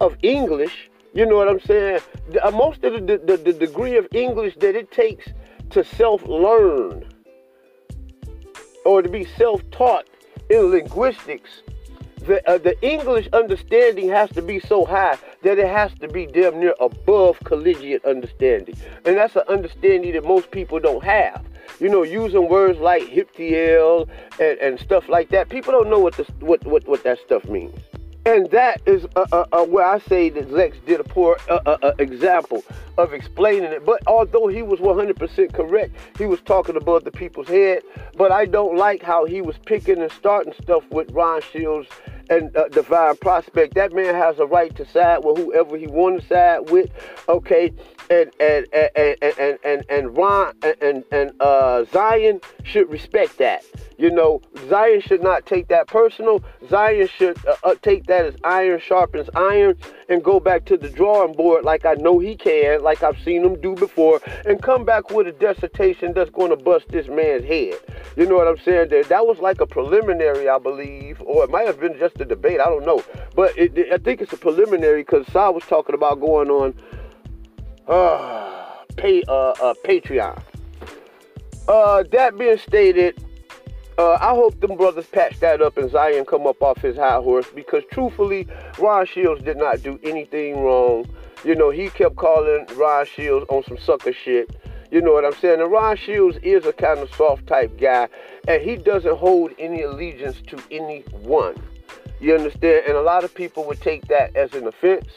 of 0.00 0.16
English, 0.22 0.90
you 1.14 1.24
know 1.26 1.36
what 1.36 1.48
I'm 1.48 1.60
saying? 1.60 2.00
Uh, 2.42 2.50
most 2.50 2.84
of 2.84 3.06
the, 3.06 3.18
the, 3.18 3.36
the 3.36 3.52
degree 3.52 3.96
of 3.96 4.06
English 4.12 4.56
that 4.56 4.74
it 4.76 4.90
takes 4.90 5.26
to 5.70 5.82
self-learn 5.82 7.04
or 8.84 9.02
to 9.02 9.08
be 9.08 9.24
self-taught 9.24 10.06
in 10.50 10.70
linguistics, 10.70 11.62
the, 12.18 12.46
uh, 12.48 12.58
the 12.58 12.80
English 12.86 13.28
understanding 13.32 14.08
has 14.08 14.30
to 14.30 14.42
be 14.42 14.60
so 14.60 14.84
high 14.84 15.16
that 15.42 15.58
it 15.58 15.68
has 15.68 15.92
to 16.00 16.08
be 16.08 16.26
damn 16.26 16.60
near 16.60 16.74
above 16.80 17.38
collegiate 17.44 18.04
understanding. 18.04 18.76
And 19.04 19.16
that's 19.16 19.36
an 19.36 19.42
understanding 19.48 20.12
that 20.12 20.24
most 20.24 20.50
people 20.50 20.80
don't 20.80 21.04
have. 21.04 21.44
You 21.78 21.88
know, 21.88 22.02
using 22.02 22.48
words 22.48 22.78
like 22.78 23.02
hiptiel 23.02 24.08
and, 24.40 24.58
and 24.58 24.80
stuff 24.80 25.08
like 25.08 25.28
that. 25.30 25.48
People 25.48 25.72
don't 25.72 25.90
know 25.90 25.98
what, 25.98 26.16
this, 26.16 26.28
what, 26.40 26.64
what, 26.64 26.86
what 26.86 27.02
that 27.04 27.18
stuff 27.24 27.44
means. 27.46 27.78
And 28.26 28.50
that 28.50 28.82
is 28.86 29.06
uh, 29.14 29.24
uh, 29.30 29.44
uh, 29.52 29.64
where 29.64 29.86
I 29.86 30.00
say 30.00 30.30
that 30.30 30.50
Lex 30.50 30.76
did 30.84 30.98
a 30.98 31.04
poor 31.04 31.38
uh, 31.48 31.60
uh, 31.64 31.76
uh, 31.80 31.92
example 32.00 32.64
of 32.98 33.12
explaining 33.12 33.70
it. 33.70 33.86
But 33.86 34.02
although 34.08 34.48
he 34.48 34.62
was 34.62 34.80
100% 34.80 35.52
correct, 35.52 35.94
he 36.18 36.26
was 36.26 36.40
talking 36.40 36.74
above 36.74 37.04
the 37.04 37.12
people's 37.12 37.46
head. 37.46 37.84
But 38.16 38.32
I 38.32 38.46
don't 38.46 38.76
like 38.76 39.00
how 39.00 39.26
he 39.26 39.42
was 39.42 39.56
picking 39.58 40.02
and 40.02 40.10
starting 40.10 40.52
stuff 40.60 40.82
with 40.90 41.08
Ron 41.12 41.40
Shields 41.40 41.88
and 42.28 42.52
Divine 42.72 43.16
Prospect. 43.18 43.74
That 43.74 43.92
man 43.92 44.16
has 44.16 44.40
a 44.40 44.46
right 44.46 44.74
to 44.74 44.84
side 44.84 45.18
with 45.22 45.36
whoever 45.36 45.76
he 45.76 45.86
wants 45.86 46.26
to 46.26 46.34
side 46.34 46.70
with. 46.70 46.90
Okay, 47.28 47.72
and 48.10 48.30
and 48.40 48.66
and 48.72 49.16
and 49.22 49.58
and 49.64 49.84
and, 49.88 50.16
Ron 50.16 50.54
and 50.80 51.04
and 51.10 51.32
uh, 51.40 51.84
Zion 51.92 52.40
should 52.64 52.90
respect 52.90 53.38
that. 53.38 53.64
You 53.98 54.10
know, 54.10 54.42
Zion 54.68 55.00
should 55.00 55.22
not 55.22 55.46
take 55.46 55.68
that 55.68 55.86
personal. 55.86 56.44
Zion 56.68 57.08
should 57.08 57.38
uh, 57.46 57.56
uh, 57.64 57.74
take 57.80 58.06
that 58.06 58.26
as 58.26 58.34
iron 58.44 58.78
sharpens 58.80 59.30
iron 59.34 59.76
and 60.08 60.22
go 60.22 60.38
back 60.38 60.66
to 60.66 60.76
the 60.76 60.90
drawing 60.90 61.32
board 61.32 61.64
like 61.64 61.86
I 61.86 61.94
know 61.94 62.18
he 62.18 62.36
can, 62.36 62.82
like 62.82 63.02
I've 63.02 63.18
seen 63.22 63.44
him 63.44 63.60
do 63.60 63.74
before, 63.74 64.20
and 64.44 64.62
come 64.62 64.84
back 64.84 65.10
with 65.10 65.26
a 65.26 65.32
dissertation 65.32 66.12
that's 66.12 66.30
going 66.30 66.50
to 66.50 66.56
bust 66.56 66.88
this 66.88 67.08
man's 67.08 67.44
head. 67.44 67.74
You 68.16 68.26
know 68.26 68.36
what 68.36 68.48
I'm 68.48 68.58
saying? 68.58 68.90
That, 68.90 69.08
that 69.08 69.26
was 69.26 69.38
like 69.38 69.60
a 69.60 69.66
preliminary, 69.66 70.48
I 70.48 70.58
believe, 70.58 71.20
or 71.22 71.44
it 71.44 71.50
might 71.50 71.66
have 71.66 71.80
been 71.80 71.98
just 71.98 72.20
a 72.20 72.24
debate. 72.24 72.60
I 72.60 72.66
don't 72.66 72.84
know. 72.84 73.02
But 73.34 73.56
it, 73.56 73.92
I 73.92 73.98
think 73.98 74.20
it's 74.20 74.32
a 74.32 74.36
preliminary 74.36 75.02
because 75.02 75.26
Saul 75.32 75.54
was 75.54 75.64
talking 75.64 75.94
about 75.94 76.20
going 76.20 76.50
on 76.50 76.74
uh, 77.88 78.84
pay, 78.96 79.22
uh, 79.28 79.50
uh, 79.50 79.74
Patreon. 79.84 80.40
Uh, 81.68 82.04
that 82.12 82.38
being 82.38 82.58
stated, 82.58 83.22
uh, 83.98 84.18
I 84.20 84.34
hope 84.34 84.60
them 84.60 84.76
brothers 84.76 85.06
patch 85.06 85.40
that 85.40 85.62
up 85.62 85.76
and 85.78 85.90
Zion 85.90 86.24
come 86.24 86.46
up 86.46 86.62
off 86.62 86.78
his 86.78 86.96
high 86.96 87.16
horse 87.16 87.46
because 87.54 87.82
truthfully, 87.90 88.46
Ron 88.78 89.06
Shields 89.06 89.42
did 89.42 89.56
not 89.56 89.82
do 89.82 89.98
anything 90.02 90.60
wrong. 90.60 91.06
You 91.44 91.54
know, 91.54 91.70
he 91.70 91.88
kept 91.88 92.16
calling 92.16 92.66
Ron 92.76 93.06
Shields 93.06 93.46
on 93.48 93.64
some 93.64 93.78
sucker 93.78 94.12
shit. 94.12 94.50
You 94.90 95.00
know 95.00 95.12
what 95.12 95.24
I'm 95.24 95.34
saying? 95.34 95.60
And 95.60 95.70
Ron 95.70 95.96
Shields 95.96 96.38
is 96.42 96.64
a 96.66 96.72
kind 96.72 97.00
of 97.00 97.12
soft 97.14 97.46
type 97.46 97.78
guy, 97.78 98.08
and 98.46 98.62
he 98.62 98.76
doesn't 98.76 99.16
hold 99.16 99.52
any 99.58 99.82
allegiance 99.82 100.40
to 100.48 100.58
anyone. 100.70 101.56
You 102.20 102.34
understand? 102.34 102.84
And 102.86 102.96
a 102.96 103.02
lot 103.02 103.24
of 103.24 103.34
people 103.34 103.64
would 103.64 103.80
take 103.80 104.06
that 104.08 104.34
as 104.36 104.54
an 104.54 104.66
offense. 104.66 105.08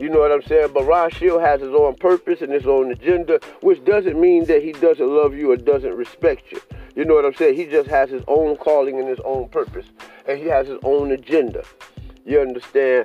You 0.00 0.08
know 0.08 0.20
what 0.20 0.32
I'm 0.32 0.42
saying? 0.42 0.70
But 0.72 0.86
Ron 0.86 1.10
Shields 1.10 1.44
has 1.44 1.60
his 1.60 1.74
own 1.74 1.94
purpose 1.94 2.40
and 2.40 2.50
his 2.50 2.66
own 2.66 2.90
agenda, 2.90 3.38
which 3.60 3.84
doesn't 3.84 4.18
mean 4.18 4.46
that 4.46 4.62
he 4.62 4.72
doesn't 4.72 5.06
love 5.06 5.34
you 5.34 5.52
or 5.52 5.58
doesn't 5.58 5.94
respect 5.94 6.50
you. 6.50 6.58
You 6.96 7.04
know 7.04 7.14
what 7.14 7.26
I'm 7.26 7.34
saying? 7.34 7.56
He 7.56 7.66
just 7.66 7.90
has 7.90 8.08
his 8.08 8.22
own 8.26 8.56
calling 8.56 8.98
and 8.98 9.06
his 9.06 9.20
own 9.26 9.50
purpose, 9.50 9.84
and 10.26 10.38
he 10.38 10.46
has 10.46 10.68
his 10.68 10.78
own 10.84 11.12
agenda. 11.12 11.64
You 12.24 12.40
understand? 12.40 13.04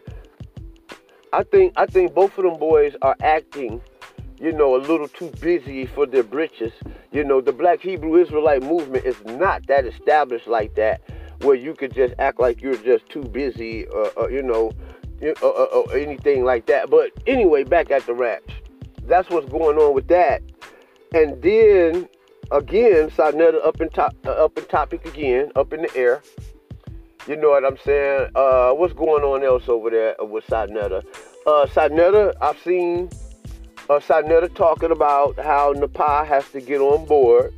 I 1.33 1.43
think 1.43 1.73
I 1.75 1.85
think 1.85 2.13
both 2.13 2.37
of 2.37 2.45
them 2.45 2.57
boys 2.57 2.95
are 3.01 3.17
acting, 3.21 3.81
you 4.39 4.53
know, 4.53 4.77
a 4.77 4.79
little 4.79 5.09
too 5.09 5.31
busy 5.41 5.85
for 5.85 6.05
their 6.05 6.23
britches. 6.23 6.71
You 7.11 7.25
know, 7.25 7.41
the 7.41 7.51
Black 7.51 7.81
Hebrew 7.81 8.15
Israelite 8.15 8.63
movement 8.63 9.05
is 9.05 9.21
not 9.25 9.67
that 9.67 9.85
established 9.85 10.47
like 10.47 10.75
that, 10.75 11.01
where 11.41 11.55
you 11.55 11.73
could 11.73 11.93
just 11.93 12.13
act 12.19 12.39
like 12.39 12.61
you're 12.61 12.77
just 12.77 13.09
too 13.09 13.23
busy, 13.23 13.85
uh, 13.89 14.09
uh, 14.17 14.27
you 14.29 14.41
know, 14.41 14.71
uh, 15.21 15.33
uh, 15.41 15.47
uh, 15.47 15.81
anything 15.93 16.43
like 16.43 16.65
that. 16.67 16.89
But 16.89 17.11
anyway, 17.27 17.63
back 17.63 17.91
at 17.91 18.05
the 18.05 18.13
ranch, 18.13 18.49
that's 19.03 19.29
what's 19.29 19.49
going 19.49 19.77
on 19.77 19.93
with 19.93 20.07
that. 20.07 20.41
And 21.13 21.41
then 21.41 22.09
again, 22.51 23.11
Sa 23.11 23.31
Neter 23.31 23.59
up 23.63 23.79
in 23.81 23.89
top, 23.89 24.15
uh, 24.25 24.31
up 24.31 24.57
in 24.57 24.65
topic 24.65 25.05
again, 25.05 25.51
up 25.55 25.73
in 25.73 25.83
the 25.83 25.95
air. 25.95 26.21
You 27.27 27.35
know 27.35 27.49
what 27.49 27.65
I'm 27.65 27.77
saying? 27.77 28.29
Uh, 28.35 28.71
what's 28.71 28.93
going 28.93 29.23
on 29.23 29.43
else 29.43 29.67
over 29.67 29.89
there 29.89 30.15
with 30.19 30.45
Sa 30.47 30.65
Neter? 30.65 31.01
Uh, 31.47 31.65
Sa 31.67 31.87
Neter, 31.87 32.33
I've 32.41 32.59
seen 32.61 33.09
uh, 33.89 33.99
Sa 33.99 34.21
Neter 34.21 34.47
talking 34.49 34.91
about 34.91 35.39
how 35.39 35.73
Napa 35.75 36.25
has 36.25 36.47
to 36.51 36.61
get 36.61 36.81
on 36.81 37.05
board. 37.05 37.53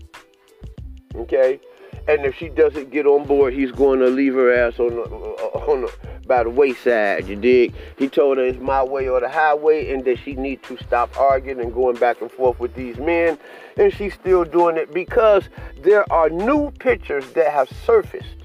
Okay, 1.15 1.59
and 2.07 2.25
if 2.25 2.35
she 2.35 2.47
doesn't 2.47 2.91
get 2.91 3.05
on 3.05 3.25
board, 3.25 3.53
he's 3.53 3.71
going 3.71 3.99
to 3.99 4.07
leave 4.07 4.35
her 4.35 4.53
ass 4.53 4.79
on 4.79 4.89
the, 4.89 5.01
on 5.01 5.81
the, 5.81 5.93
by 6.27 6.43
the 6.43 6.50
wayside. 6.50 7.27
You 7.27 7.36
dig? 7.36 7.74
He 7.98 8.10
told 8.10 8.38
her 8.38 8.46
it's 8.46 8.60
my 8.60 8.84
way 8.84 9.07
or 9.07 9.19
the 9.19 9.29
highway, 9.29 9.91
and 9.91 10.03
that 10.05 10.19
she 10.19 10.36
need 10.36 10.62
to 10.63 10.77
stop 10.84 11.17
arguing 11.17 11.62
and 11.62 11.74
going 11.74 11.98
back 11.98 12.22
and 12.22 12.31
forth 12.31 12.60
with 12.60 12.74
these 12.75 12.98
men. 12.98 13.38
And 13.77 13.93
she's 13.93 14.13
still 14.13 14.43
doing 14.43 14.77
it 14.77 14.93
because 14.93 15.50
there 15.81 16.12
are 16.12 16.29
new 16.29 16.72
pictures 16.79 17.25
that 17.34 17.51
have 17.51 17.69
surfaced 17.86 18.36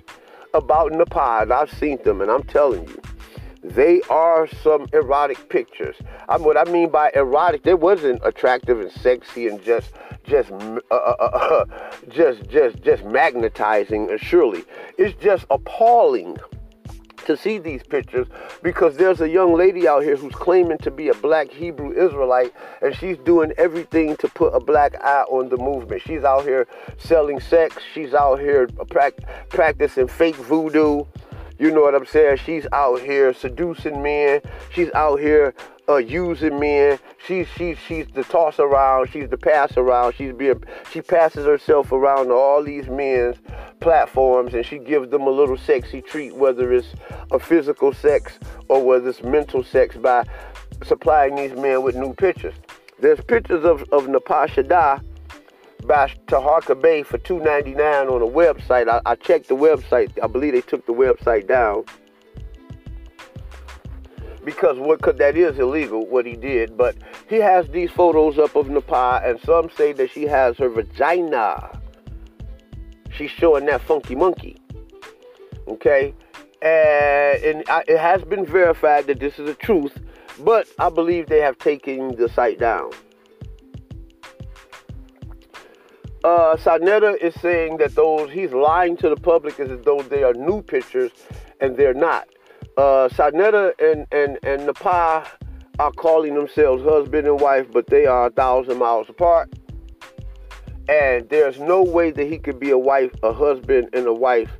about 0.55 0.93
Nepal. 0.93 1.53
I've 1.53 1.73
seen 1.73 2.03
them, 2.05 2.21
and 2.21 2.31
I'm 2.31 2.45
telling 2.45 2.87
you. 2.87 3.03
They 3.65 4.01
are 4.11 4.49
some 4.49 4.89
erotic 4.93 5.49
pictures. 5.49 5.95
I 6.29 6.37
what 6.37 6.57
I 6.57 6.65
mean 6.71 6.91
by 6.91 7.13
erotic, 7.15 7.63
they 7.63 7.75
wasn't 7.75 8.21
attractive 8.25 8.81
and 8.81 8.91
sexy 8.91 9.47
and 9.47 9.63
just 9.63 9.93
just 10.25 10.51
uh, 10.51 10.81
uh, 10.91 11.15
uh, 11.21 11.25
uh 11.25 11.65
just 12.09 12.49
just 12.49 12.83
just 12.83 13.05
magnetizing. 13.05 14.19
Surely, 14.19 14.65
it's 14.99 15.17
just 15.23 15.47
appalling 15.49 16.39
to 17.23 17.37
see 17.37 17.59
these 17.59 17.83
pictures 17.83 18.27
because 18.63 18.97
there's 18.97 19.21
a 19.21 19.29
young 19.29 19.55
lady 19.55 19.87
out 19.89 20.03
here 20.03 20.17
who's 20.17 20.35
claiming 20.35 20.79
to 20.79 20.91
be 20.91 21.09
a 21.09 21.15
black 21.15 21.51
Hebrew 21.51 21.93
Israelite 21.93 22.53
and 22.81 22.95
she's 22.95 23.19
doing 23.19 23.53
everything 23.59 24.17
to 24.19 24.29
put 24.29 24.55
a 24.55 24.61
black 24.61 24.95
eye 25.03 25.25
on 25.29 25.49
the 25.49 25.57
movement. 25.57 26.03
She's 26.03 26.25
out 26.25 26.45
here 26.45 26.67
selling 26.99 27.41
sex, 27.41 27.77
she's 27.95 28.15
out 28.15 28.41
here 28.41 28.69
practicing 29.49 30.09
fake 30.09 30.37
voodoo. 30.37 31.05
You 31.59 31.71
know 31.71 31.83
what 31.83 31.95
I'm 31.95 32.07
saying? 32.07 32.39
She's 32.39 32.67
out 32.73 33.01
here 33.01 33.33
seducing 33.33 34.03
men. 34.03 34.41
She's 34.73 34.91
out 34.93 35.21
here 35.21 35.55
uh, 35.89 35.97
using 35.97 36.59
men. 36.59 36.99
She's 37.27 37.47
she's 37.57 37.79
she's 37.79 38.07
the 38.15 38.25
toss 38.25 38.59
around. 38.59 39.11
She's 39.11 39.29
the 39.29 39.37
pass 39.37 39.77
around. 39.77 40.15
She's 40.15 40.33
being 40.33 40.63
she 40.91 41.03
passes 41.03 41.45
herself 41.45 41.93
around 41.93 42.27
to 42.27 42.35
all 42.35 42.63
these 42.63 42.89
men's 42.89 43.37
platforms 43.81 44.55
and 44.55 44.65
she 44.65 44.79
gives 44.79 45.11
them 45.11 45.23
a 45.23 45.31
little 45.31 45.57
sexy 45.57 46.01
treat, 46.01 46.35
whether 46.35 46.73
it's 46.73 46.89
a 47.31 47.39
physical 47.39 47.93
sex 47.93 48.39
or 48.69 48.85
whether 48.85 49.09
it's 49.09 49.23
mental 49.23 49.63
sex 49.63 49.97
by 49.97 50.25
supplying 50.85 51.37
these 51.37 51.53
men 51.53 51.83
with 51.83 51.95
new 51.97 52.15
pictures. 52.15 52.55
There's 52.99 53.21
pictures 53.21 53.65
of 53.65 53.83
of 53.93 54.07
Napasha 54.07 54.67
Da 54.67 55.01
by 55.87 56.13
Taharka 56.27 56.81
Bay 56.81 57.03
for 57.03 57.19
$2.99 57.19 58.11
on 58.11 58.23
a 58.23 58.27
website. 58.27 58.89
I, 58.89 59.01
I 59.05 59.15
checked 59.15 59.49
the 59.49 59.57
website. 59.57 60.11
I 60.23 60.27
believe 60.27 60.53
they 60.53 60.61
took 60.61 60.87
the 60.87 60.93
website 60.93 61.47
down. 61.47 61.85
Because 64.45 64.79
what 64.79 65.03
could 65.03 65.19
that 65.19 65.37
is 65.37 65.59
illegal 65.59 66.07
what 66.07 66.27
he 66.27 66.35
did. 66.35 66.77
But 66.77 66.97
he 67.29 67.37
has 67.37 67.69
these 67.69 67.91
photos 67.91 68.39
up 68.39 68.57
of 68.57 68.69
Nepal 68.69 69.21
and 69.25 69.39
some 69.41 69.71
say 69.71 69.93
that 69.93 70.11
she 70.11 70.25
has 70.25 70.57
her 70.59 70.69
vagina. 70.69 71.81
She's 73.11 73.31
showing 73.31 73.67
that 73.67 73.83
funky 73.83 74.15
monkey. 74.15 74.57
Okay? 75.69 76.15
And, 76.61 77.45
and 77.45 77.65
it 77.89 77.99
has 77.99 78.23
been 78.23 78.47
verified 78.47 79.07
that 79.07 79.21
this 79.21 79.39
is 79.39 79.47
the 79.47 79.55
truth 79.55 79.99
but 80.41 80.67
I 80.79 80.89
believe 80.89 81.27
they 81.27 81.41
have 81.41 81.59
taken 81.59 82.17
the 82.17 82.29
site 82.29 82.59
down 82.59 82.91
uh, 86.25 86.57
is 87.21 87.35
saying 87.41 87.79
that 87.79 87.95
those 87.95 88.31
he's 88.31 88.53
lying 88.53 88.97
to 88.99 89.09
the 89.09 89.17
public 89.17 89.59
as 89.61 89.71
though 89.85 90.03
they 90.03 90.23
are 90.23 90.35
new 90.35 90.63
pictures, 90.63 91.13
and 91.61 91.77
they're 91.77 91.95
not. 91.95 92.29
Uh, 92.77 93.09
and 93.19 94.07
and 94.13 94.39
and 94.43 94.67
Napa 94.67 95.27
are 95.79 95.93
calling 95.93 96.35
themselves 96.35 96.83
husband 96.85 97.27
and 97.27 97.41
wife, 97.41 97.67
but 97.73 97.87
they 97.89 98.07
are 98.07 98.27
a 98.27 98.31
thousand 98.31 98.79
miles 98.79 99.09
apart. 99.09 99.49
and 100.89 101.29
there's 101.31 101.59
no 101.61 101.83
way 101.83 102.11
that 102.11 102.27
he 102.27 102.39
could 102.39 102.59
be 102.61 102.71
a 102.71 102.79
wife, 102.79 103.13
a 103.23 103.33
husband, 103.33 103.89
and 103.93 104.07
a 104.07 104.13
wife 104.13 104.51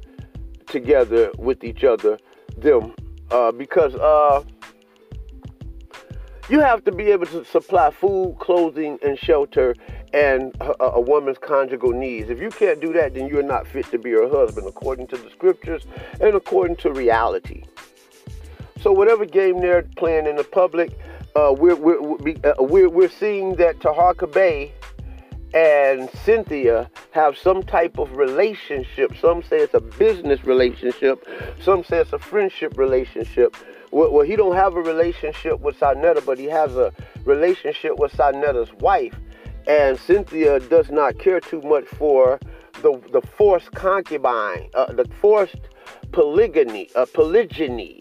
together 0.67 1.31
with 1.39 1.65
each 1.65 1.85
other, 1.85 2.19
them, 2.57 2.95
uh, 3.31 3.53
because 3.53 3.95
uh, 3.97 4.43
you 6.49 6.61
have 6.61 6.85
to 6.85 6.93
be 6.93 7.05
able 7.11 7.27
to 7.27 7.45
supply 7.45 7.91
food, 7.91 8.37
clothing, 8.41 8.99
and 9.05 9.19
shelter, 9.19 9.75
and 10.13 10.55
a, 10.79 11.01
woman's 11.01 11.39
conjugal 11.39 11.93
needs. 11.93 12.29
If 12.29 12.41
you 12.41 12.51
can't 12.51 12.81
do 12.81 12.93
that, 12.93 13.15
then 13.15 13.29
you're 13.29 13.43
not 13.43 13.67
fit 13.67 13.87
to 13.93 13.99
be 13.99 14.11
her 14.11 14.29
husband, 14.29 14.67
according 14.67 15.07
to 15.09 15.17
the 15.17 15.31
scriptures 15.31 15.85
and 16.21 16.35
according 16.35 16.77
to 16.77 16.93
reality. 16.93 17.65
So 18.81 18.93
whatever 18.93 19.25
game 19.25 19.61
they're 19.61 19.83
playing 19.97 20.27
in 20.27 20.37
the 20.37 20.45
public, 20.45 20.99
uh, 21.35 21.55
we're, 21.57 21.77
we're, 21.77 22.01
we're, 22.59 22.89
we're 22.89 23.09
seeing 23.09 23.55
that 23.57 23.79
Taharka 23.79 24.31
Bay 24.31 24.73
and 25.55 26.11
Cynthia 26.25 26.91
have 27.13 27.37
some 27.37 27.63
type 27.63 27.99
of 27.99 28.17
relationship. 28.17 29.17
Some 29.21 29.43
say 29.43 29.59
it's 29.59 29.75
a 29.75 29.81
business 29.81 30.45
relationship. 30.45 31.27
Some 31.61 31.85
say 31.85 31.99
it's 31.99 32.13
a 32.13 32.19
friendship 32.19 32.77
relationship. 32.77 33.57
Well, 33.91 34.13
well 34.13 34.27
he 34.27 34.37
don't 34.37 34.57
have 34.57 34.75
a 34.75 34.83
relationship 34.83 35.61
with 35.61 35.79
Sa 35.79 35.93
Neter, 35.93 36.23
but 36.23 36.39
he 36.39 36.47
has 36.47 36.75
a 36.77 36.93
relationship 37.25 37.99
with 37.99 38.15
Sa 38.15 38.31
Neter's 38.31 38.73
wife. 38.75 39.15
And 39.67 39.99
Cynthia 39.99 40.61
does 40.61 40.91
not 40.91 41.19
care 41.19 41.41
too 41.41 41.63
much 41.63 41.85
for 41.87 42.41
the 42.83 43.01
the 43.13 43.21
forced 43.21 43.73
concubine, 43.73 44.71
uh, 44.75 44.93
the 44.93 45.09
forced 45.21 45.69
polygamy, 46.13 46.91
uh, 46.95 47.07
polygyny 47.13 48.01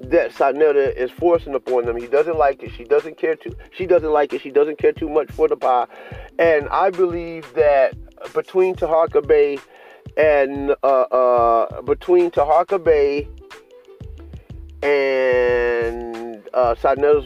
that 0.00 0.32
Sa 0.32 0.50
Neter 0.50 0.90
is 0.90 1.10
forcing 1.10 1.54
upon 1.54 1.86
them. 1.86 1.96
He 1.96 2.06
doesn't 2.06 2.36
like 2.36 2.62
it. 2.62 2.72
She 2.76 2.84
doesn't 2.84 3.16
care 3.16 3.34
too. 3.34 3.56
She 3.72 3.86
doesn't 3.86 4.12
like 4.12 4.32
it. 4.32 4.42
She 4.42 4.50
doesn't 4.50 4.78
care 4.78 4.92
too 4.92 5.08
much 5.08 5.30
for 5.30 5.48
the 5.48 5.56
pie. 5.56 5.86
And 6.38 6.68
I 6.68 6.90
believe 6.90 7.52
that 7.54 7.94
between 8.32 8.74
Taharka 8.74 9.26
Bay 9.26 9.58
and 10.16 10.74
uh, 10.82 10.86
uh, 10.86 11.82
between 11.82 12.30
Taharka 12.30 12.82
Bay 12.82 13.28
and 14.82 16.42
uh, 16.52 16.74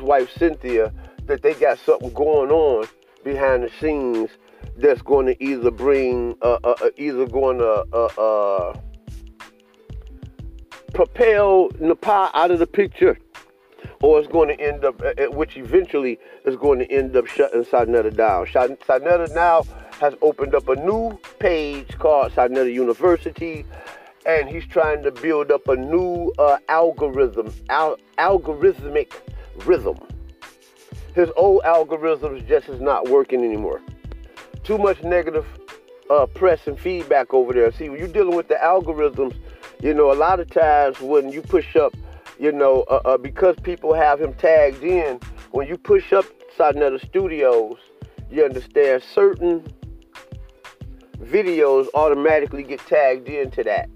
wife 0.02 0.30
Cynthia, 0.36 0.92
that 1.26 1.42
they 1.42 1.54
got 1.54 1.78
something 1.78 2.12
going 2.12 2.50
on 2.50 2.86
behind 3.24 3.62
the 3.62 3.70
scenes 3.80 4.30
that's 4.76 5.02
going 5.02 5.26
to 5.26 5.42
either 5.42 5.70
bring, 5.70 6.36
uh, 6.42 6.58
uh, 6.64 6.74
uh 6.82 6.90
either 6.96 7.26
going 7.26 7.58
to 7.58 7.84
uh, 7.92 8.08
uh, 8.18 8.78
propel 10.92 11.70
Nepal 11.80 12.30
out 12.34 12.50
of 12.50 12.58
the 12.58 12.66
picture, 12.66 13.18
or 14.02 14.18
it's 14.18 14.28
going 14.28 14.48
to 14.48 14.60
end 14.60 14.84
up, 14.84 15.02
which 15.34 15.56
eventually 15.56 16.18
is 16.44 16.56
going 16.56 16.78
to 16.78 16.90
end 16.90 17.16
up 17.16 17.26
shutting 17.26 17.64
Sa 17.64 17.84
Neter 17.84 18.10
down. 18.10 18.46
Sa 18.50 18.66
Neter 18.66 19.28
now 19.34 19.62
has 20.00 20.14
opened 20.22 20.54
up 20.54 20.68
a 20.68 20.76
new 20.76 21.18
page 21.38 21.98
called 21.98 22.32
Sa 22.32 22.46
Neter 22.46 22.68
University, 22.68 23.64
and 24.26 24.48
he's 24.48 24.66
trying 24.66 25.02
to 25.02 25.10
build 25.10 25.50
up 25.50 25.68
a 25.68 25.76
new 25.76 26.32
uh, 26.38 26.58
algorithm, 26.68 27.52
al- 27.68 27.98
algorithmic 28.18 29.12
rhythm. 29.64 29.98
His 31.14 31.28
old 31.36 31.62
algorithms 31.62 32.46
just 32.46 32.68
is 32.68 32.80
not 32.80 33.08
working 33.08 33.44
anymore. 33.44 33.80
Too 34.62 34.78
much 34.78 35.02
negative 35.02 35.46
uh, 36.08 36.26
press 36.26 36.66
and 36.66 36.78
feedback 36.78 37.32
over 37.32 37.52
there. 37.52 37.72
See, 37.72 37.88
when 37.88 37.98
you're 37.98 38.08
dealing 38.08 38.36
with 38.36 38.48
the 38.48 38.56
algorithms, 38.56 39.34
you 39.80 39.94
know, 39.94 40.12
a 40.12 40.14
lot 40.14 40.40
of 40.40 40.50
times 40.50 41.00
when 41.00 41.30
you 41.30 41.42
push 41.42 41.76
up, 41.76 41.94
you 42.38 42.52
know, 42.52 42.84
uh, 42.90 43.00
uh, 43.04 43.18
because 43.18 43.56
people 43.62 43.94
have 43.94 44.20
him 44.20 44.34
tagged 44.34 44.82
in, 44.82 45.18
when 45.52 45.66
you 45.66 45.76
push 45.76 46.12
up 46.12 46.24
Sa 46.56 46.70
Neter 46.70 46.98
Studios, 46.98 47.76
you 48.30 48.44
understand 48.44 49.02
certain 49.02 49.66
videos 51.18 51.86
automatically 51.94 52.62
get 52.62 52.80
tagged 52.86 53.28
into 53.28 53.62
that. 53.64 53.88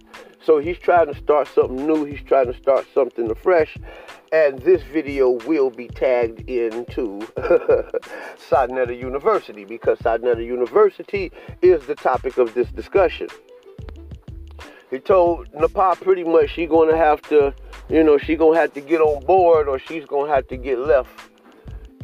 So 0.44 0.58
he's 0.58 0.78
trying 0.78 1.12
to 1.12 1.19
start 1.19 1.49
something 1.54 1.86
new. 1.86 2.04
He's 2.04 2.23
trying 2.23 2.47
to 2.47 2.58
start 2.58 2.86
something 2.93 3.34
fresh. 3.34 3.76
And 4.32 4.58
this 4.60 4.82
video 4.82 5.30
will 5.47 5.71
be 5.71 5.89
tagged 5.89 6.49
into 6.49 7.26
Sa 8.37 8.67
Neter 8.67 8.93
University 8.93 9.65
because 9.65 9.99
Sa 10.00 10.17
Neter 10.17 10.43
University 10.43 11.30
is 11.63 11.87
the 11.87 11.95
topic 11.95 12.39
of 12.39 12.54
this 12.54 12.69
discussion. 12.71 13.28
He 14.91 14.99
told 14.99 15.52
Nepal 15.54 15.97
pretty 15.97 16.25
much 16.25 16.50
she 16.50 16.67
gonna 16.67 16.97
have 16.97 17.21
to, 17.23 17.54
you 17.89 18.02
know, 18.02 18.19
she 18.19 18.37
gonna 18.37 18.58
have 18.58 18.73
to 18.75 18.80
get 18.80 19.00
on 19.00 19.25
board 19.25 19.69
or 19.69 19.78
she's 19.78 20.04
gonna 20.04 20.32
have 20.32 20.47
to 20.49 20.56
get 20.56 20.78
left. 20.78 21.10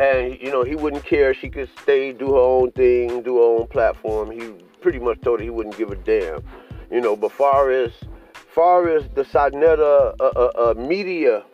And 0.01 0.41
you 0.41 0.51
know, 0.51 0.65
he 0.65 0.75
wouldn't 0.75 1.05
care. 1.05 1.35
She 1.35 1.49
could 1.49 1.69
stay, 1.83 2.13
do 2.13 2.35
her 2.35 2.41
own 2.41 2.73
thing, 2.73 3.23
do 3.23 3.37
her 3.37 3.61
own 3.61 3.67
platform. 3.69 4.31
He 4.31 4.53
pretty 4.81 4.99
much 4.99 5.21
told 5.21 5.41
her 5.41 5.45
he 5.45 5.51
wouldn't 5.51 5.77
give 5.77 5.91
a 5.91 5.97
damn. 5.97 6.43
You 6.91 7.01
know, 7.01 7.17
but 7.17 7.33
far 7.33 7.71
as 7.71 7.93
far 8.33 8.89
as 8.89 9.09
the 9.15 9.25
Sa 9.25 9.49
Neter 9.49 10.13
uh, 10.19 10.25
uh, 10.25 10.51
uh, 10.59 10.75
media 10.77 11.45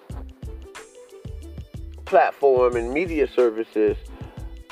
platform 2.07 2.77
and 2.77 2.93
media 2.93 3.29
services, 3.29 3.97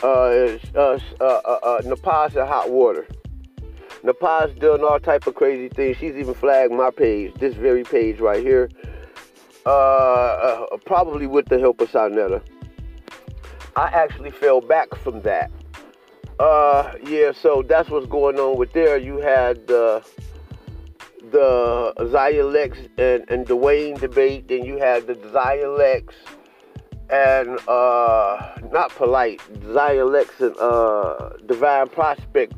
uh, 0.02 0.30
is, 0.30 0.60
uh, 0.74 0.98
uh, 1.20 1.24
uh, 1.24 1.58
uh 1.62 1.82
Nepal's 1.84 2.32
hot 2.32 2.70
water. 2.70 3.06
Napaz 4.04 4.58
doing 4.60 4.84
all 4.84 5.00
type 5.00 5.26
of 5.26 5.34
crazy 5.34 5.68
things. 5.70 5.96
She's 5.96 6.14
even 6.14 6.34
flagged 6.34 6.72
my 6.72 6.90
page, 6.90 7.32
this 7.34 7.54
very 7.54 7.84
page 7.84 8.20
right 8.20 8.42
here, 8.42 8.68
uh, 9.64 9.68
uh, 9.68 10.76
probably 10.84 11.26
with 11.26 11.46
the 11.46 11.58
help 11.58 11.80
of 11.80 11.90
Sarnetta. 11.90 12.42
I 13.76 13.86
actually 13.86 14.30
fell 14.30 14.60
back 14.60 14.94
from 14.96 15.22
that. 15.22 15.50
Uh, 16.38 16.92
yeah, 17.06 17.32
so 17.32 17.62
that's 17.62 17.88
what's 17.88 18.06
going 18.06 18.38
on 18.38 18.58
with 18.58 18.72
there. 18.74 18.98
You 18.98 19.18
had 19.18 19.66
the 19.66 20.04
Zion 22.10 22.52
Lex 22.52 22.78
and, 22.98 23.24
and 23.30 23.46
Dwayne 23.46 23.98
debate, 23.98 24.48
then 24.48 24.64
you 24.64 24.76
had 24.76 25.06
the 25.06 25.18
Zion 25.32 25.78
Lex 25.78 26.14
and 27.10 27.58
uh, 27.68 28.54
not 28.72 28.90
polite, 28.94 29.40
Lex 29.62 30.40
and 30.40 30.56
uh, 30.58 31.30
Divine 31.46 31.88
Prospect 31.88 32.54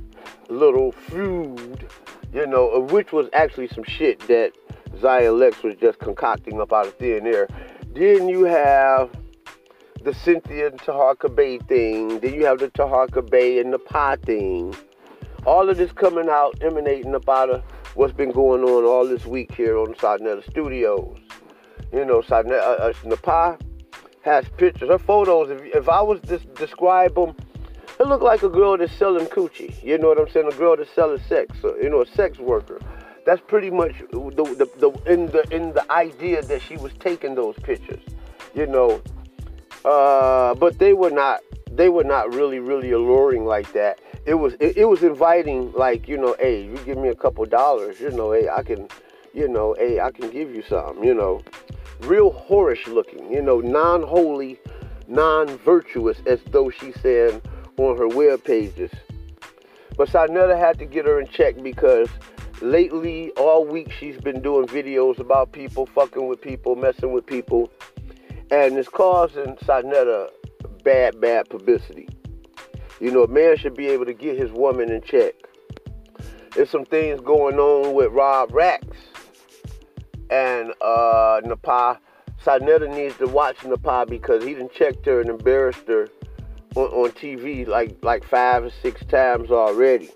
little 0.49 0.93
feud, 0.93 1.89
you 2.33 2.47
know, 2.47 2.87
which 2.91 3.13
was 3.13 3.29
actually 3.33 3.69
some 3.69 3.85
shit 3.85 4.21
that 4.29 4.53
Zion 5.01 5.39
Lex 5.39 5.63
was 5.63 5.75
just 5.77 5.99
concocting 5.99 6.61
up 6.61 6.73
out 6.73 6.87
of 6.87 6.95
thin 6.95 7.27
air. 7.27 7.49
Then 7.93 8.29
you 8.29 8.45
have 8.45 9.11
the 10.03 10.15
Cynthia 10.15 10.69
and 10.69 10.79
Taharka 10.79 11.35
Bay 11.35 11.59
thing. 11.59 12.21
Then 12.21 12.35
you 12.35 12.45
have 12.47 12.61
the 12.61 12.69
Taharka 12.69 13.29
Bay 13.29 13.59
and 13.59 13.73
the 13.73 13.79
pie 13.79 14.17
thing. 14.17 14.75
All 15.45 15.69
of 15.69 15.77
this 15.77 15.93
coming 15.93 16.29
out, 16.29 16.57
emanating 16.63 17.15
up 17.15 17.29
out 17.29 17.51
of 17.51 17.63
what's 17.95 18.13
been 18.13 18.33
going 18.33 18.63
on 18.63 18.85
all 18.85 19.07
this 19.07 19.27
week 19.27 19.55
here 19.55 19.79
on 19.79 19.97
Sa 19.99 20.17
Neter 20.17 20.43
Studios. 20.51 21.19
You 21.93 22.05
know, 22.05 22.21
Sa 22.21 22.43
Neter, 22.43 22.59
uh, 22.59 22.75
uh, 22.75 22.93
Napa 23.05 23.59
has 24.27 24.45
pictures, 24.59 24.91
her 24.91 24.99
photos. 24.99 25.51
If, 25.51 25.63
if 25.75 25.89
I 25.89 26.03
was 26.03 26.21
to 26.23 26.39
describe 26.39 27.15
them 27.15 27.35
it 27.99 28.07
looked 28.07 28.23
like 28.23 28.43
a 28.43 28.49
girl 28.49 28.77
that's 28.77 28.93
selling 28.93 29.27
coochie. 29.27 29.83
You 29.83 29.97
know 29.99 30.09
what 30.09 30.21
I'm 30.21 30.29
saying? 30.29 30.47
A 30.47 30.57
girl 30.57 30.77
that's 30.77 30.91
selling 30.91 31.21
sex. 31.29 31.57
You 31.63 31.89
know, 31.89 32.03
a 32.03 32.07
sex 32.07 32.39
worker. 32.39 32.79
That's 33.25 33.41
pretty 33.47 33.71
much 33.71 33.95
the, 34.11 34.19
the, 34.31 34.71
the 34.79 35.13
in 35.13 35.27
the 35.27 35.45
in 35.51 35.73
the 35.73 35.91
idea 35.91 36.43
that 36.43 36.63
she 36.63 36.77
was 36.77 36.93
taking 37.01 37.35
those 37.35 37.57
pictures. 37.57 38.03
You 38.55 38.67
know, 38.67 39.03
uh, 39.85 40.55
but 40.55 40.79
they 40.79 40.93
were 40.93 41.11
not 41.11 41.41
they 41.71 41.89
were 41.89 42.05
not 42.05 42.35
really 42.35 42.59
really 42.59 42.93
alluring 42.93 43.47
like 43.47 43.73
that. 43.73 44.01
It 44.27 44.35
was 44.35 44.55
it, 44.61 44.77
it 44.77 44.85
was 44.85 45.03
inviting 45.03 45.73
like 45.73 46.07
you 46.07 46.19
know, 46.19 46.37
hey, 46.39 46.65
you 46.65 46.77
give 46.85 46.99
me 46.99 47.09
a 47.09 47.15
couple 47.15 47.45
dollars. 47.47 47.99
You 47.99 48.11
know, 48.11 48.33
hey, 48.33 48.49
I 48.49 48.63
can, 48.63 48.89
you 49.37 49.47
know, 49.47 49.77
hey, 49.79 50.01
I 50.01 50.11
can 50.11 50.31
give 50.31 50.55
you 50.55 50.63
some. 50.67 51.05
You 51.05 51.15
know, 51.15 51.43
real 52.01 52.33
whorish 52.33 52.87
looking. 52.87 53.31
You 53.31 53.43
know, 53.43 53.61
non-holy, 53.61 54.59
non-virtuous, 55.09 56.23
as 56.27 56.41
though 56.51 56.71
she's 56.71 56.99
saying 57.01 57.43
on 57.77 57.99
her 57.99 58.09
web 58.09 58.43
pages. 58.43 58.91
But 59.99 60.09
Sa 60.09 60.25
Neter 60.25 60.57
had 60.57 60.79
to 60.79 60.87
get 60.87 61.05
her 61.05 61.21
in 61.21 61.29
check 61.29 61.63
because 61.63 62.09
lately, 62.63 63.31
all 63.33 63.67
week, 63.67 63.93
she's 63.93 64.17
been 64.17 64.41
doing 64.41 64.67
videos 64.67 65.19
about 65.19 65.53
people, 65.53 65.85
fucking 65.87 66.27
with 66.27 66.41
people, 66.41 66.75
messing 66.75 67.13
with 67.13 67.27
people. 67.27 67.71
And 68.51 68.79
it's 68.79 68.89
causing 68.89 69.59
Sa 69.65 69.83
Neter 69.83 70.29
bad, 70.83 71.21
bad 71.21 71.51
publicity. 71.51 72.09
You 73.01 73.11
know, 73.11 73.25
a 73.25 73.29
man 73.29 73.59
should 73.59 73.75
be 73.75 73.89
able 73.89 74.07
to 74.07 74.15
get 74.15 74.39
his 74.39 74.51
woman 74.53 74.91
in 74.91 75.03
check. 75.03 75.35
There's 76.55 76.71
some 76.71 76.87
things 76.87 77.21
going 77.21 77.59
on 77.59 77.95
with 77.95 78.13
Rob 78.13 78.55
Rax 78.55 78.87
and 80.31 80.73
uh, 80.81 81.41
Napa. 81.45 82.01
Sa 82.43 82.59
Neter 82.59 82.89
needs 82.89 83.17
to 83.17 83.27
watch 83.27 83.65
Napa 83.65 84.07
because 84.09 84.45
he 84.45 84.55
didn't 84.55 84.73
check 84.73 85.05
her 85.05 85.21
and 85.21 85.31
embarrassed 85.31 85.89
her 85.89 86.09
on, 86.75 86.87
on 86.89 87.11
TV 87.13 87.67
like 87.67 87.97
like 88.03 88.25
five 88.25 88.65
or 88.65 88.71
six 88.83 89.05
times 89.07 89.51
already. 89.51 90.11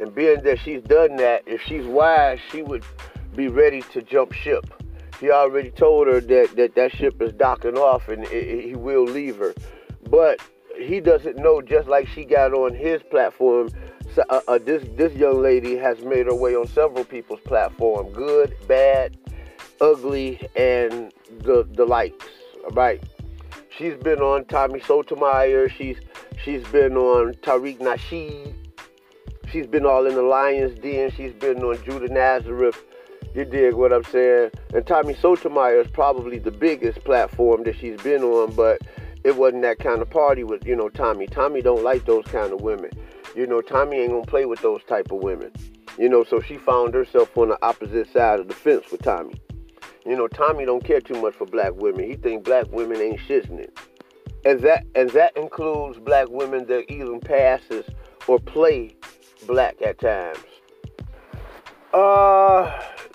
And 0.00 0.14
being 0.14 0.42
that 0.42 0.58
she's 0.60 0.82
done 0.82 1.16
that, 1.16 1.42
if 1.46 1.62
she's 1.62 1.86
wise, 1.86 2.40
she 2.50 2.62
would 2.62 2.84
be 3.34 3.48
ready 3.48 3.82
to 3.92 4.02
jump 4.02 4.32
ship. 4.32 4.66
He 5.20 5.30
already 5.30 5.70
told 5.70 6.08
her 6.08 6.20
that 6.20 6.56
that, 6.56 6.74
that 6.74 6.92
ship 6.92 7.22
is 7.22 7.32
docking 7.32 7.78
off 7.78 8.08
and 8.08 8.24
it, 8.24 8.32
it, 8.32 8.64
he 8.64 8.74
will 8.74 9.04
leave 9.04 9.36
her. 9.36 9.54
But 10.10 10.40
he 10.76 11.00
doesn't 11.00 11.36
know, 11.36 11.62
just 11.62 11.88
like 11.88 12.08
she 12.08 12.24
got 12.24 12.52
on 12.52 12.74
his 12.74 13.02
platform, 13.04 13.70
uh, 14.18 14.40
uh, 14.48 14.58
this 14.58 14.84
this 14.96 15.12
young 15.14 15.42
lady 15.42 15.76
has 15.76 16.00
made 16.00 16.26
her 16.26 16.34
way 16.34 16.54
on 16.54 16.66
several 16.68 17.04
people's 17.04 17.40
platform, 17.40 18.10
good, 18.12 18.56
bad, 18.66 19.16
ugly, 19.80 20.40
and 20.56 21.12
the 21.40 21.66
the 21.72 21.84
likes. 21.84 22.26
Right? 22.72 23.02
She's 23.76 23.96
been 23.96 24.20
on 24.20 24.44
Tommy 24.46 24.80
Sotomayor. 24.80 25.68
She's 25.68 25.98
she's 26.42 26.64
been 26.68 26.96
on 26.96 27.34
Tariq 27.34 27.78
Nasheed. 27.78 28.54
She's 29.50 29.66
been 29.66 29.86
all 29.86 30.06
in 30.06 30.14
the 30.14 30.22
Lions 30.22 30.78
Den. 30.80 31.10
She's 31.10 31.32
been 31.32 31.62
on 31.62 31.82
Judah 31.84 32.12
Nazareth. 32.12 32.82
You 33.34 33.44
dig 33.44 33.74
what 33.74 33.92
I'm 33.92 34.04
saying? 34.04 34.50
And 34.72 34.86
Tommy 34.86 35.14
Sotomayor 35.14 35.80
is 35.80 35.88
probably 35.88 36.38
the 36.38 36.52
biggest 36.52 37.02
platform 37.04 37.64
that 37.64 37.76
she's 37.76 38.00
been 38.00 38.22
on, 38.22 38.54
but 38.54 38.80
it 39.24 39.36
wasn't 39.36 39.62
that 39.62 39.78
kind 39.78 40.02
of 40.02 40.10
party 40.10 40.44
with 40.44 40.64
you 40.66 40.76
know 40.76 40.88
Tommy. 40.88 41.26
Tommy 41.26 41.60
don't 41.60 41.82
like 41.82 42.04
those 42.04 42.24
kind 42.26 42.52
of 42.52 42.60
women. 42.60 42.90
You 43.34 43.46
know, 43.46 43.60
Tommy 43.60 43.98
ain't 43.98 44.12
gonna 44.12 44.24
play 44.24 44.44
with 44.44 44.60
those 44.62 44.82
type 44.84 45.10
of 45.10 45.22
women. 45.22 45.50
You 45.98 46.08
know, 46.08 46.24
so 46.24 46.40
she 46.40 46.56
found 46.56 46.94
herself 46.94 47.36
on 47.36 47.48
the 47.48 47.58
opposite 47.64 48.12
side 48.12 48.40
of 48.40 48.48
the 48.48 48.54
fence 48.54 48.84
with 48.90 49.02
Tommy. 49.02 49.34
You 50.06 50.16
know, 50.16 50.28
Tommy 50.28 50.64
don't 50.64 50.84
care 50.84 51.00
too 51.00 51.20
much 51.20 51.34
for 51.34 51.46
black 51.46 51.74
women. 51.74 52.08
He 52.08 52.16
think 52.16 52.44
black 52.44 52.66
women 52.70 53.00
ain't 53.00 53.20
shiznit. 53.20 53.76
And 54.44 54.60
that 54.60 54.84
and 54.94 55.10
that 55.10 55.36
includes 55.36 55.98
black 55.98 56.28
women 56.28 56.66
that 56.66 56.90
even 56.92 57.20
passes 57.20 57.86
or 58.28 58.38
play 58.38 58.94
black 59.46 59.80
at 59.82 59.98
times. 59.98 60.38
Uh 61.92 62.70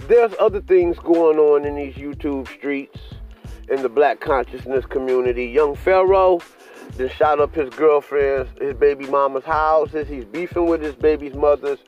there's 0.08 0.34
other 0.40 0.62
things 0.62 0.98
going 1.00 1.38
on 1.38 1.66
in 1.66 1.76
these 1.76 1.94
YouTube 1.94 2.48
streets 2.48 3.00
in 3.70 3.84
the 3.84 3.90
black 3.90 4.20
consciousness 4.20 4.86
community. 4.86 5.46
Young 5.46 5.76
Pharaoh 5.76 6.40
then 6.96 7.10
shot 7.10 7.40
up 7.40 7.56
his 7.56 7.70
girlfriend's, 7.70 8.50
his 8.60 8.76
baby 8.76 9.06
mama's 9.06 9.46
houses. 9.46 10.08
He's 10.08 10.26
beefing 10.26 10.66
with 10.66 10.82
his 10.82 10.96
baby's 10.96 11.36
mothers. 11.36 11.80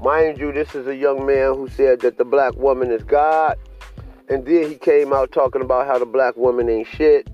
Mind 0.00 0.38
you, 0.38 0.52
this 0.52 0.74
is 0.74 0.86
a 0.86 0.96
young 0.96 1.26
man 1.26 1.54
who 1.54 1.68
said 1.68 2.00
that 2.00 2.18
the 2.18 2.24
black 2.24 2.54
woman 2.54 2.90
is 2.90 3.02
God. 3.02 3.58
And 4.28 4.46
then 4.46 4.68
he 4.70 4.76
came 4.76 5.12
out 5.12 5.32
talking 5.32 5.60
about 5.60 5.86
how 5.86 5.98
the 5.98 6.06
black 6.06 6.36
woman 6.36 6.68
ain't 6.68 6.86
shit, 6.86 7.28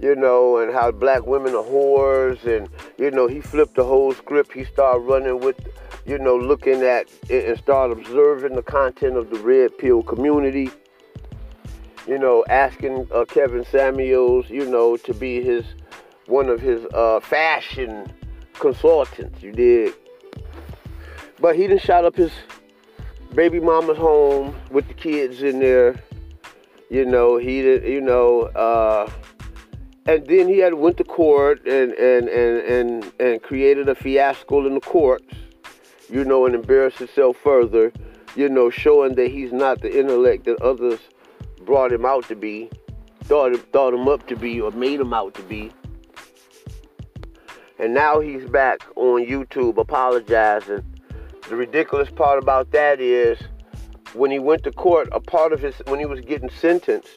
you 0.00 0.14
know, 0.14 0.58
and 0.58 0.72
how 0.72 0.90
black 0.90 1.26
women 1.26 1.54
are 1.54 1.64
whores. 1.64 2.44
And, 2.44 2.68
you 2.98 3.10
know, 3.10 3.26
he 3.26 3.40
flipped 3.40 3.74
the 3.74 3.84
whole 3.84 4.12
script. 4.12 4.52
He 4.52 4.64
started 4.64 5.00
running 5.00 5.40
with, 5.40 5.56
you 6.04 6.18
know, 6.18 6.36
looking 6.36 6.82
at 6.82 7.08
and 7.30 7.58
started 7.58 7.98
observing 7.98 8.54
the 8.54 8.62
content 8.62 9.16
of 9.16 9.30
the 9.30 9.38
red 9.38 9.76
pill 9.78 10.02
community. 10.02 10.70
You 12.06 12.18
know, 12.18 12.44
asking 12.48 13.08
uh, 13.12 13.24
Kevin 13.24 13.64
Samuels, 13.64 14.48
you 14.48 14.66
know, 14.66 14.96
to 14.98 15.14
be 15.14 15.42
his 15.42 15.64
one 16.28 16.48
of 16.48 16.60
his 16.60 16.84
uh, 16.94 17.20
fashion 17.20 18.12
consultants. 18.54 19.42
You 19.42 19.52
did, 19.52 19.94
but 21.40 21.56
he 21.56 21.66
didn't 21.66 21.82
shot 21.82 22.04
up 22.04 22.16
his 22.16 22.30
baby 23.34 23.60
mama's 23.60 23.98
home 23.98 24.54
with 24.70 24.86
the 24.88 24.94
kids 24.94 25.42
in 25.42 25.58
there. 25.58 25.96
You 26.90 27.04
know, 27.04 27.36
he 27.36 27.62
did. 27.62 27.84
You 27.84 28.00
know, 28.00 28.42
uh, 28.42 29.10
and 30.06 30.26
then 30.26 30.48
he 30.48 30.58
had 30.58 30.74
went 30.74 30.96
to 30.98 31.04
court 31.04 31.66
and 31.66 31.92
and 31.92 32.28
and 32.28 32.58
and 32.60 33.12
and 33.20 33.42
created 33.42 33.88
a 33.88 33.94
fiasco 33.94 34.66
in 34.66 34.74
the 34.74 34.80
courts. 34.80 35.34
You 36.10 36.24
know, 36.24 36.46
and 36.46 36.54
embarrassed 36.54 36.98
himself 36.98 37.36
further. 37.36 37.92
You 38.36 38.48
know, 38.48 38.70
showing 38.70 39.14
that 39.16 39.30
he's 39.30 39.52
not 39.52 39.80
the 39.80 39.98
intellect 39.98 40.44
that 40.44 40.60
others 40.62 41.00
brought 41.64 41.92
him 41.92 42.06
out 42.06 42.26
to 42.28 42.36
be, 42.36 42.70
thought 43.24 43.54
thought 43.72 43.92
him 43.92 44.08
up 44.08 44.26
to 44.28 44.36
be, 44.36 44.60
or 44.60 44.70
made 44.70 45.00
him 45.00 45.12
out 45.12 45.34
to 45.34 45.42
be. 45.42 45.70
And 47.78 47.94
now 47.94 48.20
he's 48.20 48.44
back 48.44 48.80
on 48.96 49.24
YouTube 49.24 49.78
apologizing. 49.78 50.84
The 51.48 51.56
ridiculous 51.56 52.10
part 52.10 52.42
about 52.42 52.72
that 52.72 53.00
is 53.00 53.38
when 54.14 54.30
he 54.30 54.38
went 54.38 54.64
to 54.64 54.72
court, 54.72 55.08
a 55.12 55.20
part 55.20 55.52
of 55.52 55.60
his 55.60 55.74
when 55.86 56.00
he 56.00 56.06
was 56.06 56.20
getting 56.20 56.50
sentenced, 56.50 57.16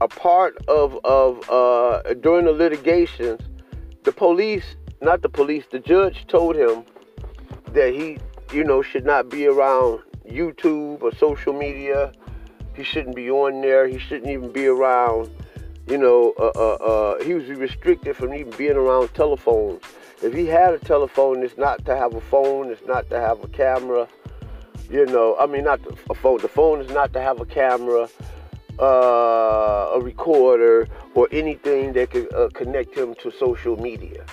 a 0.00 0.08
part 0.08 0.56
of 0.68 0.98
of 1.04 1.48
uh, 1.50 2.14
during 2.14 2.44
the 2.44 2.52
litigations, 2.52 3.40
the 4.04 4.12
police, 4.12 4.76
not 5.00 5.22
the 5.22 5.28
police, 5.28 5.64
the 5.70 5.78
judge 5.78 6.26
told 6.26 6.54
him 6.54 6.84
that 7.72 7.94
he, 7.94 8.18
you 8.52 8.64
know, 8.64 8.82
should 8.82 9.06
not 9.06 9.28
be 9.28 9.46
around 9.46 10.00
YouTube 10.28 11.02
or 11.02 11.14
social 11.14 11.52
media. 11.52 12.12
He 12.74 12.84
shouldn't 12.84 13.16
be 13.16 13.30
on 13.30 13.60
there. 13.60 13.88
He 13.88 13.98
shouldn't 13.98 14.30
even 14.30 14.52
be 14.52 14.66
around 14.66 15.30
you 15.88 15.96
know, 15.96 16.34
uh, 16.38 16.52
uh, 16.54 16.74
uh, 16.74 17.24
he 17.24 17.34
was 17.34 17.48
restricted 17.48 18.16
from 18.16 18.34
even 18.34 18.52
being 18.58 18.76
around 18.76 19.08
telephones. 19.14 19.82
If 20.22 20.34
he 20.34 20.46
had 20.46 20.74
a 20.74 20.78
telephone, 20.78 21.42
it's 21.42 21.56
not 21.56 21.84
to 21.86 21.96
have 21.96 22.14
a 22.14 22.20
phone, 22.20 22.70
it's 22.70 22.86
not 22.86 23.08
to 23.10 23.18
have 23.18 23.42
a 23.42 23.48
camera. 23.48 24.08
You 24.90 25.06
know, 25.06 25.36
I 25.38 25.46
mean, 25.46 25.64
not 25.64 25.80
a 26.10 26.14
phone. 26.14 26.40
The 26.40 26.48
phone 26.48 26.80
is 26.80 26.90
not 26.90 27.12
to 27.12 27.20
have 27.20 27.40
a 27.40 27.46
camera, 27.46 28.08
uh, 28.78 29.92
a 29.94 30.00
recorder, 30.00 30.88
or 31.14 31.28
anything 31.30 31.92
that 31.92 32.10
could 32.10 32.32
uh, 32.34 32.48
connect 32.54 32.96
him 32.96 33.14
to 33.22 33.30
social 33.30 33.76
media. 33.76 34.24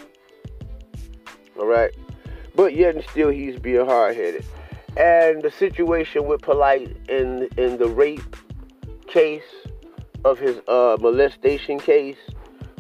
All 1.59 1.67
right, 1.67 1.91
but 2.55 2.73
yet 2.75 2.95
and 2.95 3.03
still, 3.05 3.29
he's 3.29 3.59
being 3.59 3.85
hard-headed. 3.85 4.45
And 4.97 5.43
the 5.43 5.51
situation 5.51 6.25
with 6.25 6.41
Polite 6.41 6.95
in 7.09 7.49
in 7.57 7.77
the 7.77 7.87
rape 7.87 8.35
case 9.07 9.43
of 10.25 10.39
his 10.39 10.57
uh, 10.67 10.97
molestation 10.99 11.79
case 11.79 12.17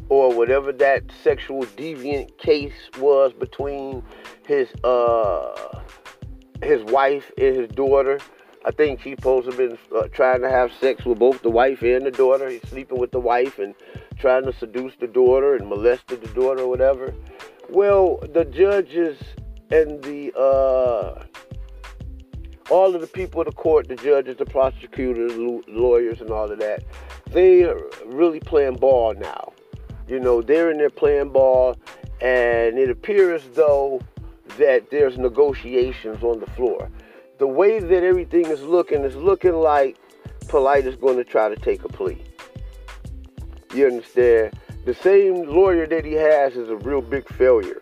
or 0.09 0.35
whatever 0.35 0.71
that 0.71 1.03
sexual 1.23 1.63
deviant 1.77 2.37
case 2.37 2.89
was 2.99 3.31
between 3.33 4.03
his 4.47 4.67
uh, 4.83 5.81
his 6.63 6.83
wife 6.85 7.31
and 7.37 7.55
his 7.55 7.69
daughter. 7.69 8.19
I 8.65 8.71
think 8.71 8.99
he 9.01 9.11
supposed 9.11 9.45
to 9.45 9.51
have 9.51 9.57
been 9.57 9.77
uh, 9.95 10.07
trying 10.07 10.41
to 10.41 10.49
have 10.49 10.71
sex 10.73 11.05
with 11.05 11.19
both 11.19 11.43
the 11.43 11.51
wife 11.51 11.83
and 11.83 12.03
the 12.03 12.11
daughter. 12.11 12.49
He's 12.49 12.67
sleeping 12.67 12.99
with 12.99 13.11
the 13.11 13.19
wife 13.19 13.59
and 13.59 13.75
trying 14.17 14.45
to 14.45 14.53
seduce 14.53 14.93
the 14.99 15.07
daughter 15.07 15.55
and 15.55 15.69
molested 15.69 16.21
the 16.21 16.29
daughter 16.29 16.61
or 16.61 16.67
whatever. 16.67 17.13
Well, 17.69 18.17
the 18.33 18.45
judges 18.45 19.19
and 19.69 20.03
the 20.03 20.33
uh, 20.35 21.25
all 22.71 22.95
of 22.95 23.01
the 23.01 23.07
people 23.07 23.41
in 23.41 23.45
the 23.45 23.53
court, 23.53 23.87
the 23.87 23.95
judges, 23.95 24.37
the 24.37 24.45
prosecutors, 24.45 25.33
lawyers, 25.67 26.21
and 26.21 26.31
all 26.31 26.51
of 26.51 26.59
that, 26.59 26.83
they 27.31 27.63
are 27.63 27.81
really 28.05 28.39
playing 28.39 28.75
ball 28.75 29.13
now. 29.13 29.53
You 30.07 30.19
know, 30.19 30.41
they're 30.41 30.71
in 30.71 30.77
there 30.77 30.89
playing 30.89 31.29
ball, 31.29 31.75
and 32.21 32.77
it 32.77 32.89
appears 32.89 33.43
though 33.53 34.01
that 34.57 34.89
there's 34.91 35.17
negotiations 35.17 36.23
on 36.23 36.39
the 36.39 36.45
floor. 36.51 36.89
The 37.39 37.47
way 37.47 37.79
that 37.79 38.03
everything 38.03 38.45
is 38.45 38.61
looking 38.61 39.03
is 39.03 39.15
looking 39.15 39.53
like 39.53 39.97
Polite 40.47 40.85
is 40.85 40.95
going 40.95 41.17
to 41.17 41.23
try 41.23 41.49
to 41.49 41.55
take 41.55 41.83
a 41.83 41.89
plea. 41.89 42.21
You 43.73 43.87
understand? 43.87 44.53
The 44.85 44.93
same 44.93 45.49
lawyer 45.49 45.87
that 45.87 46.05
he 46.05 46.13
has 46.13 46.55
is 46.55 46.69
a 46.69 46.75
real 46.77 47.01
big 47.01 47.27
failure. 47.27 47.81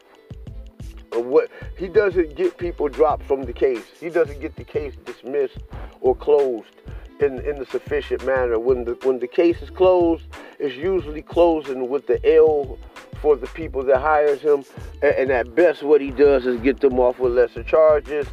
What 1.12 1.52
he 1.78 1.88
doesn't 1.88 2.36
get 2.36 2.58
people 2.58 2.88
dropped 2.88 3.24
from 3.24 3.44
the 3.44 3.54
case. 3.54 3.84
He 4.00 4.10
doesn't 4.10 4.40
get 4.40 4.56
the 4.56 4.64
case 4.64 4.96
dismissed 5.06 5.60
or 6.02 6.16
closed 6.16 6.72
in 7.20 7.40
in 7.40 7.62
a 7.62 7.66
sufficient 7.66 8.26
manner. 8.26 8.60
When 8.60 8.86
the 8.86 8.94
when 9.04 9.20
the 9.20 9.28
case 9.28 9.62
is 9.62 9.70
closed, 9.70 10.24
it's 10.60 10.76
usually 10.76 11.22
closing 11.22 11.90
with 11.90 12.08
the 12.08 12.20
L 12.36 12.78
for 13.22 13.36
the 13.36 13.48
people 13.48 13.84
that 13.84 14.00
hires 14.00 14.42
him, 14.42 14.66
and, 15.02 15.16
and 15.16 15.32
at 15.32 15.56
best, 15.56 15.82
what 15.82 16.02
he 16.02 16.12
does 16.12 16.46
is 16.46 16.60
get 16.62 16.82
them 16.82 17.00
off 17.00 17.20
with 17.20 17.34
lesser 17.34 17.64
charges, 17.64 18.28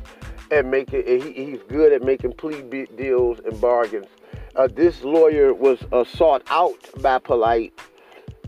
and 0.50 0.70
make 0.70 0.92
it. 0.92 1.22
He, 1.22 1.32
he's 1.32 1.60
good 1.68 1.92
at 1.92 2.02
making 2.02 2.32
plea 2.32 2.62
deals 2.96 3.38
and 3.44 3.60
bargains. 3.60 4.06
Uh, 4.56 4.66
this 4.66 5.02
lawyer 5.04 5.54
was 5.54 5.78
uh, 5.92 6.04
sought 6.04 6.42
out 6.50 6.76
by 7.00 7.18
Polite, 7.18 7.72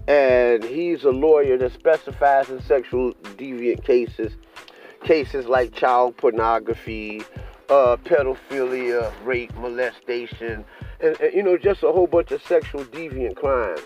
and 0.08 0.64
he's 0.64 1.04
a 1.04 1.10
lawyer 1.10 1.56
that 1.58 1.72
specifies 1.72 2.50
in 2.50 2.60
sexual 2.62 3.12
deviant 3.36 3.84
cases, 3.84 4.32
cases 5.04 5.46
like 5.46 5.72
child 5.72 6.16
pornography, 6.16 7.22
uh, 7.72 7.96
pedophilia, 7.96 9.10
rape, 9.24 9.54
molestation, 9.56 10.62
and, 11.00 11.18
and, 11.20 11.32
you 11.32 11.42
know, 11.42 11.56
just 11.56 11.82
a 11.82 11.90
whole 11.90 12.06
bunch 12.06 12.30
of 12.30 12.42
sexual 12.42 12.84
deviant 12.84 13.34
crimes. 13.34 13.80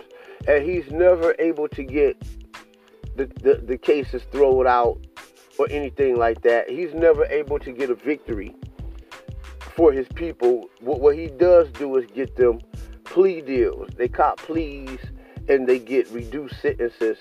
And 0.48 0.64
he's 0.64 0.90
never 0.90 1.36
able 1.38 1.68
to 1.68 1.84
get 1.84 2.20
the, 3.14 3.26
the, 3.42 3.62
the 3.64 3.78
cases 3.78 4.22
thrown 4.32 4.66
out 4.66 4.98
or 5.56 5.68
anything 5.70 6.16
like 6.16 6.42
that. 6.42 6.68
He's 6.68 6.94
never 6.94 7.26
able 7.26 7.60
to 7.60 7.70
get 7.70 7.88
a 7.88 7.94
victory 7.94 8.56
for 9.60 9.92
his 9.92 10.08
people. 10.08 10.68
What, 10.80 11.00
what 11.00 11.16
he 11.16 11.28
does 11.28 11.70
do 11.70 11.96
is 11.96 12.06
get 12.12 12.34
them 12.34 12.60
plea 13.04 13.40
deals. 13.40 13.88
They 13.96 14.08
cop 14.08 14.38
pleas 14.38 14.98
and 15.48 15.68
they 15.68 15.78
get 15.78 16.08
reduced 16.10 16.60
sentences. 16.60 17.18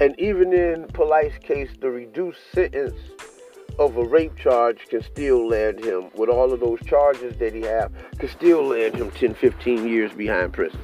And 0.00 0.18
even 0.18 0.52
in 0.52 0.88
Polite's 0.88 1.38
case, 1.38 1.70
the 1.80 1.88
reduced 1.88 2.40
sentence 2.52 2.98
of 3.80 3.96
a 3.96 4.04
rape 4.04 4.36
charge 4.36 4.86
can 4.88 5.02
still 5.02 5.48
land 5.48 5.82
him, 5.82 6.10
with 6.14 6.28
all 6.28 6.52
of 6.52 6.60
those 6.60 6.78
charges 6.84 7.34
that 7.38 7.54
he 7.54 7.62
have, 7.62 7.90
can 8.18 8.28
still 8.28 8.62
land 8.62 8.94
him 8.94 9.10
10, 9.10 9.34
15 9.34 9.88
years 9.88 10.12
behind 10.12 10.52
prison. 10.52 10.78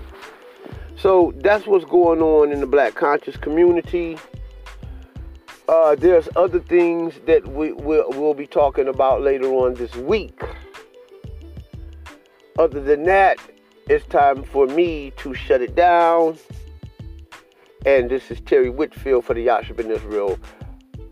So 0.97 1.35
that's 1.37 1.67
what's 1.67 1.85
going 1.85 2.23
on 2.23 2.53
in 2.53 2.61
the 2.61 2.67
black 2.67 2.95
conscious 2.95 3.37
community. 3.37 4.17
Uh, 5.69 5.95
there's 5.95 6.27
other 6.37 6.59
things 6.59 7.13
that 7.27 7.47
we 7.47 7.73
will 7.73 8.09
we'll 8.11 8.35
be 8.35 8.47
talking 8.47 8.89
about 8.89 9.21
later 9.21 9.49
on 9.49 9.75
this 9.75 9.95
week. 9.97 10.41
Other 12.59 12.81
than 12.81 13.03
that, 13.05 13.39
it's 13.91 14.07
time 14.07 14.43
for 14.43 14.67
me 14.67 15.13
to 15.19 15.35
shut 15.35 15.61
it 15.61 15.75
down. 15.75 16.39
And 17.85 18.09
this 18.09 18.31
is 18.31 18.41
Terry 18.41 18.71
Whitfield 18.71 19.27
for 19.27 19.35
the 19.35 19.43
Yasha 19.43 19.75
Ben 19.75 19.91
Israel 19.91 20.39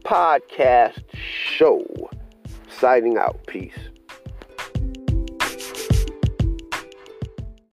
podcast 0.04 1.02
show. 1.14 1.84
Signing 2.68 3.16
out. 3.16 3.46
Peace. 3.46 3.72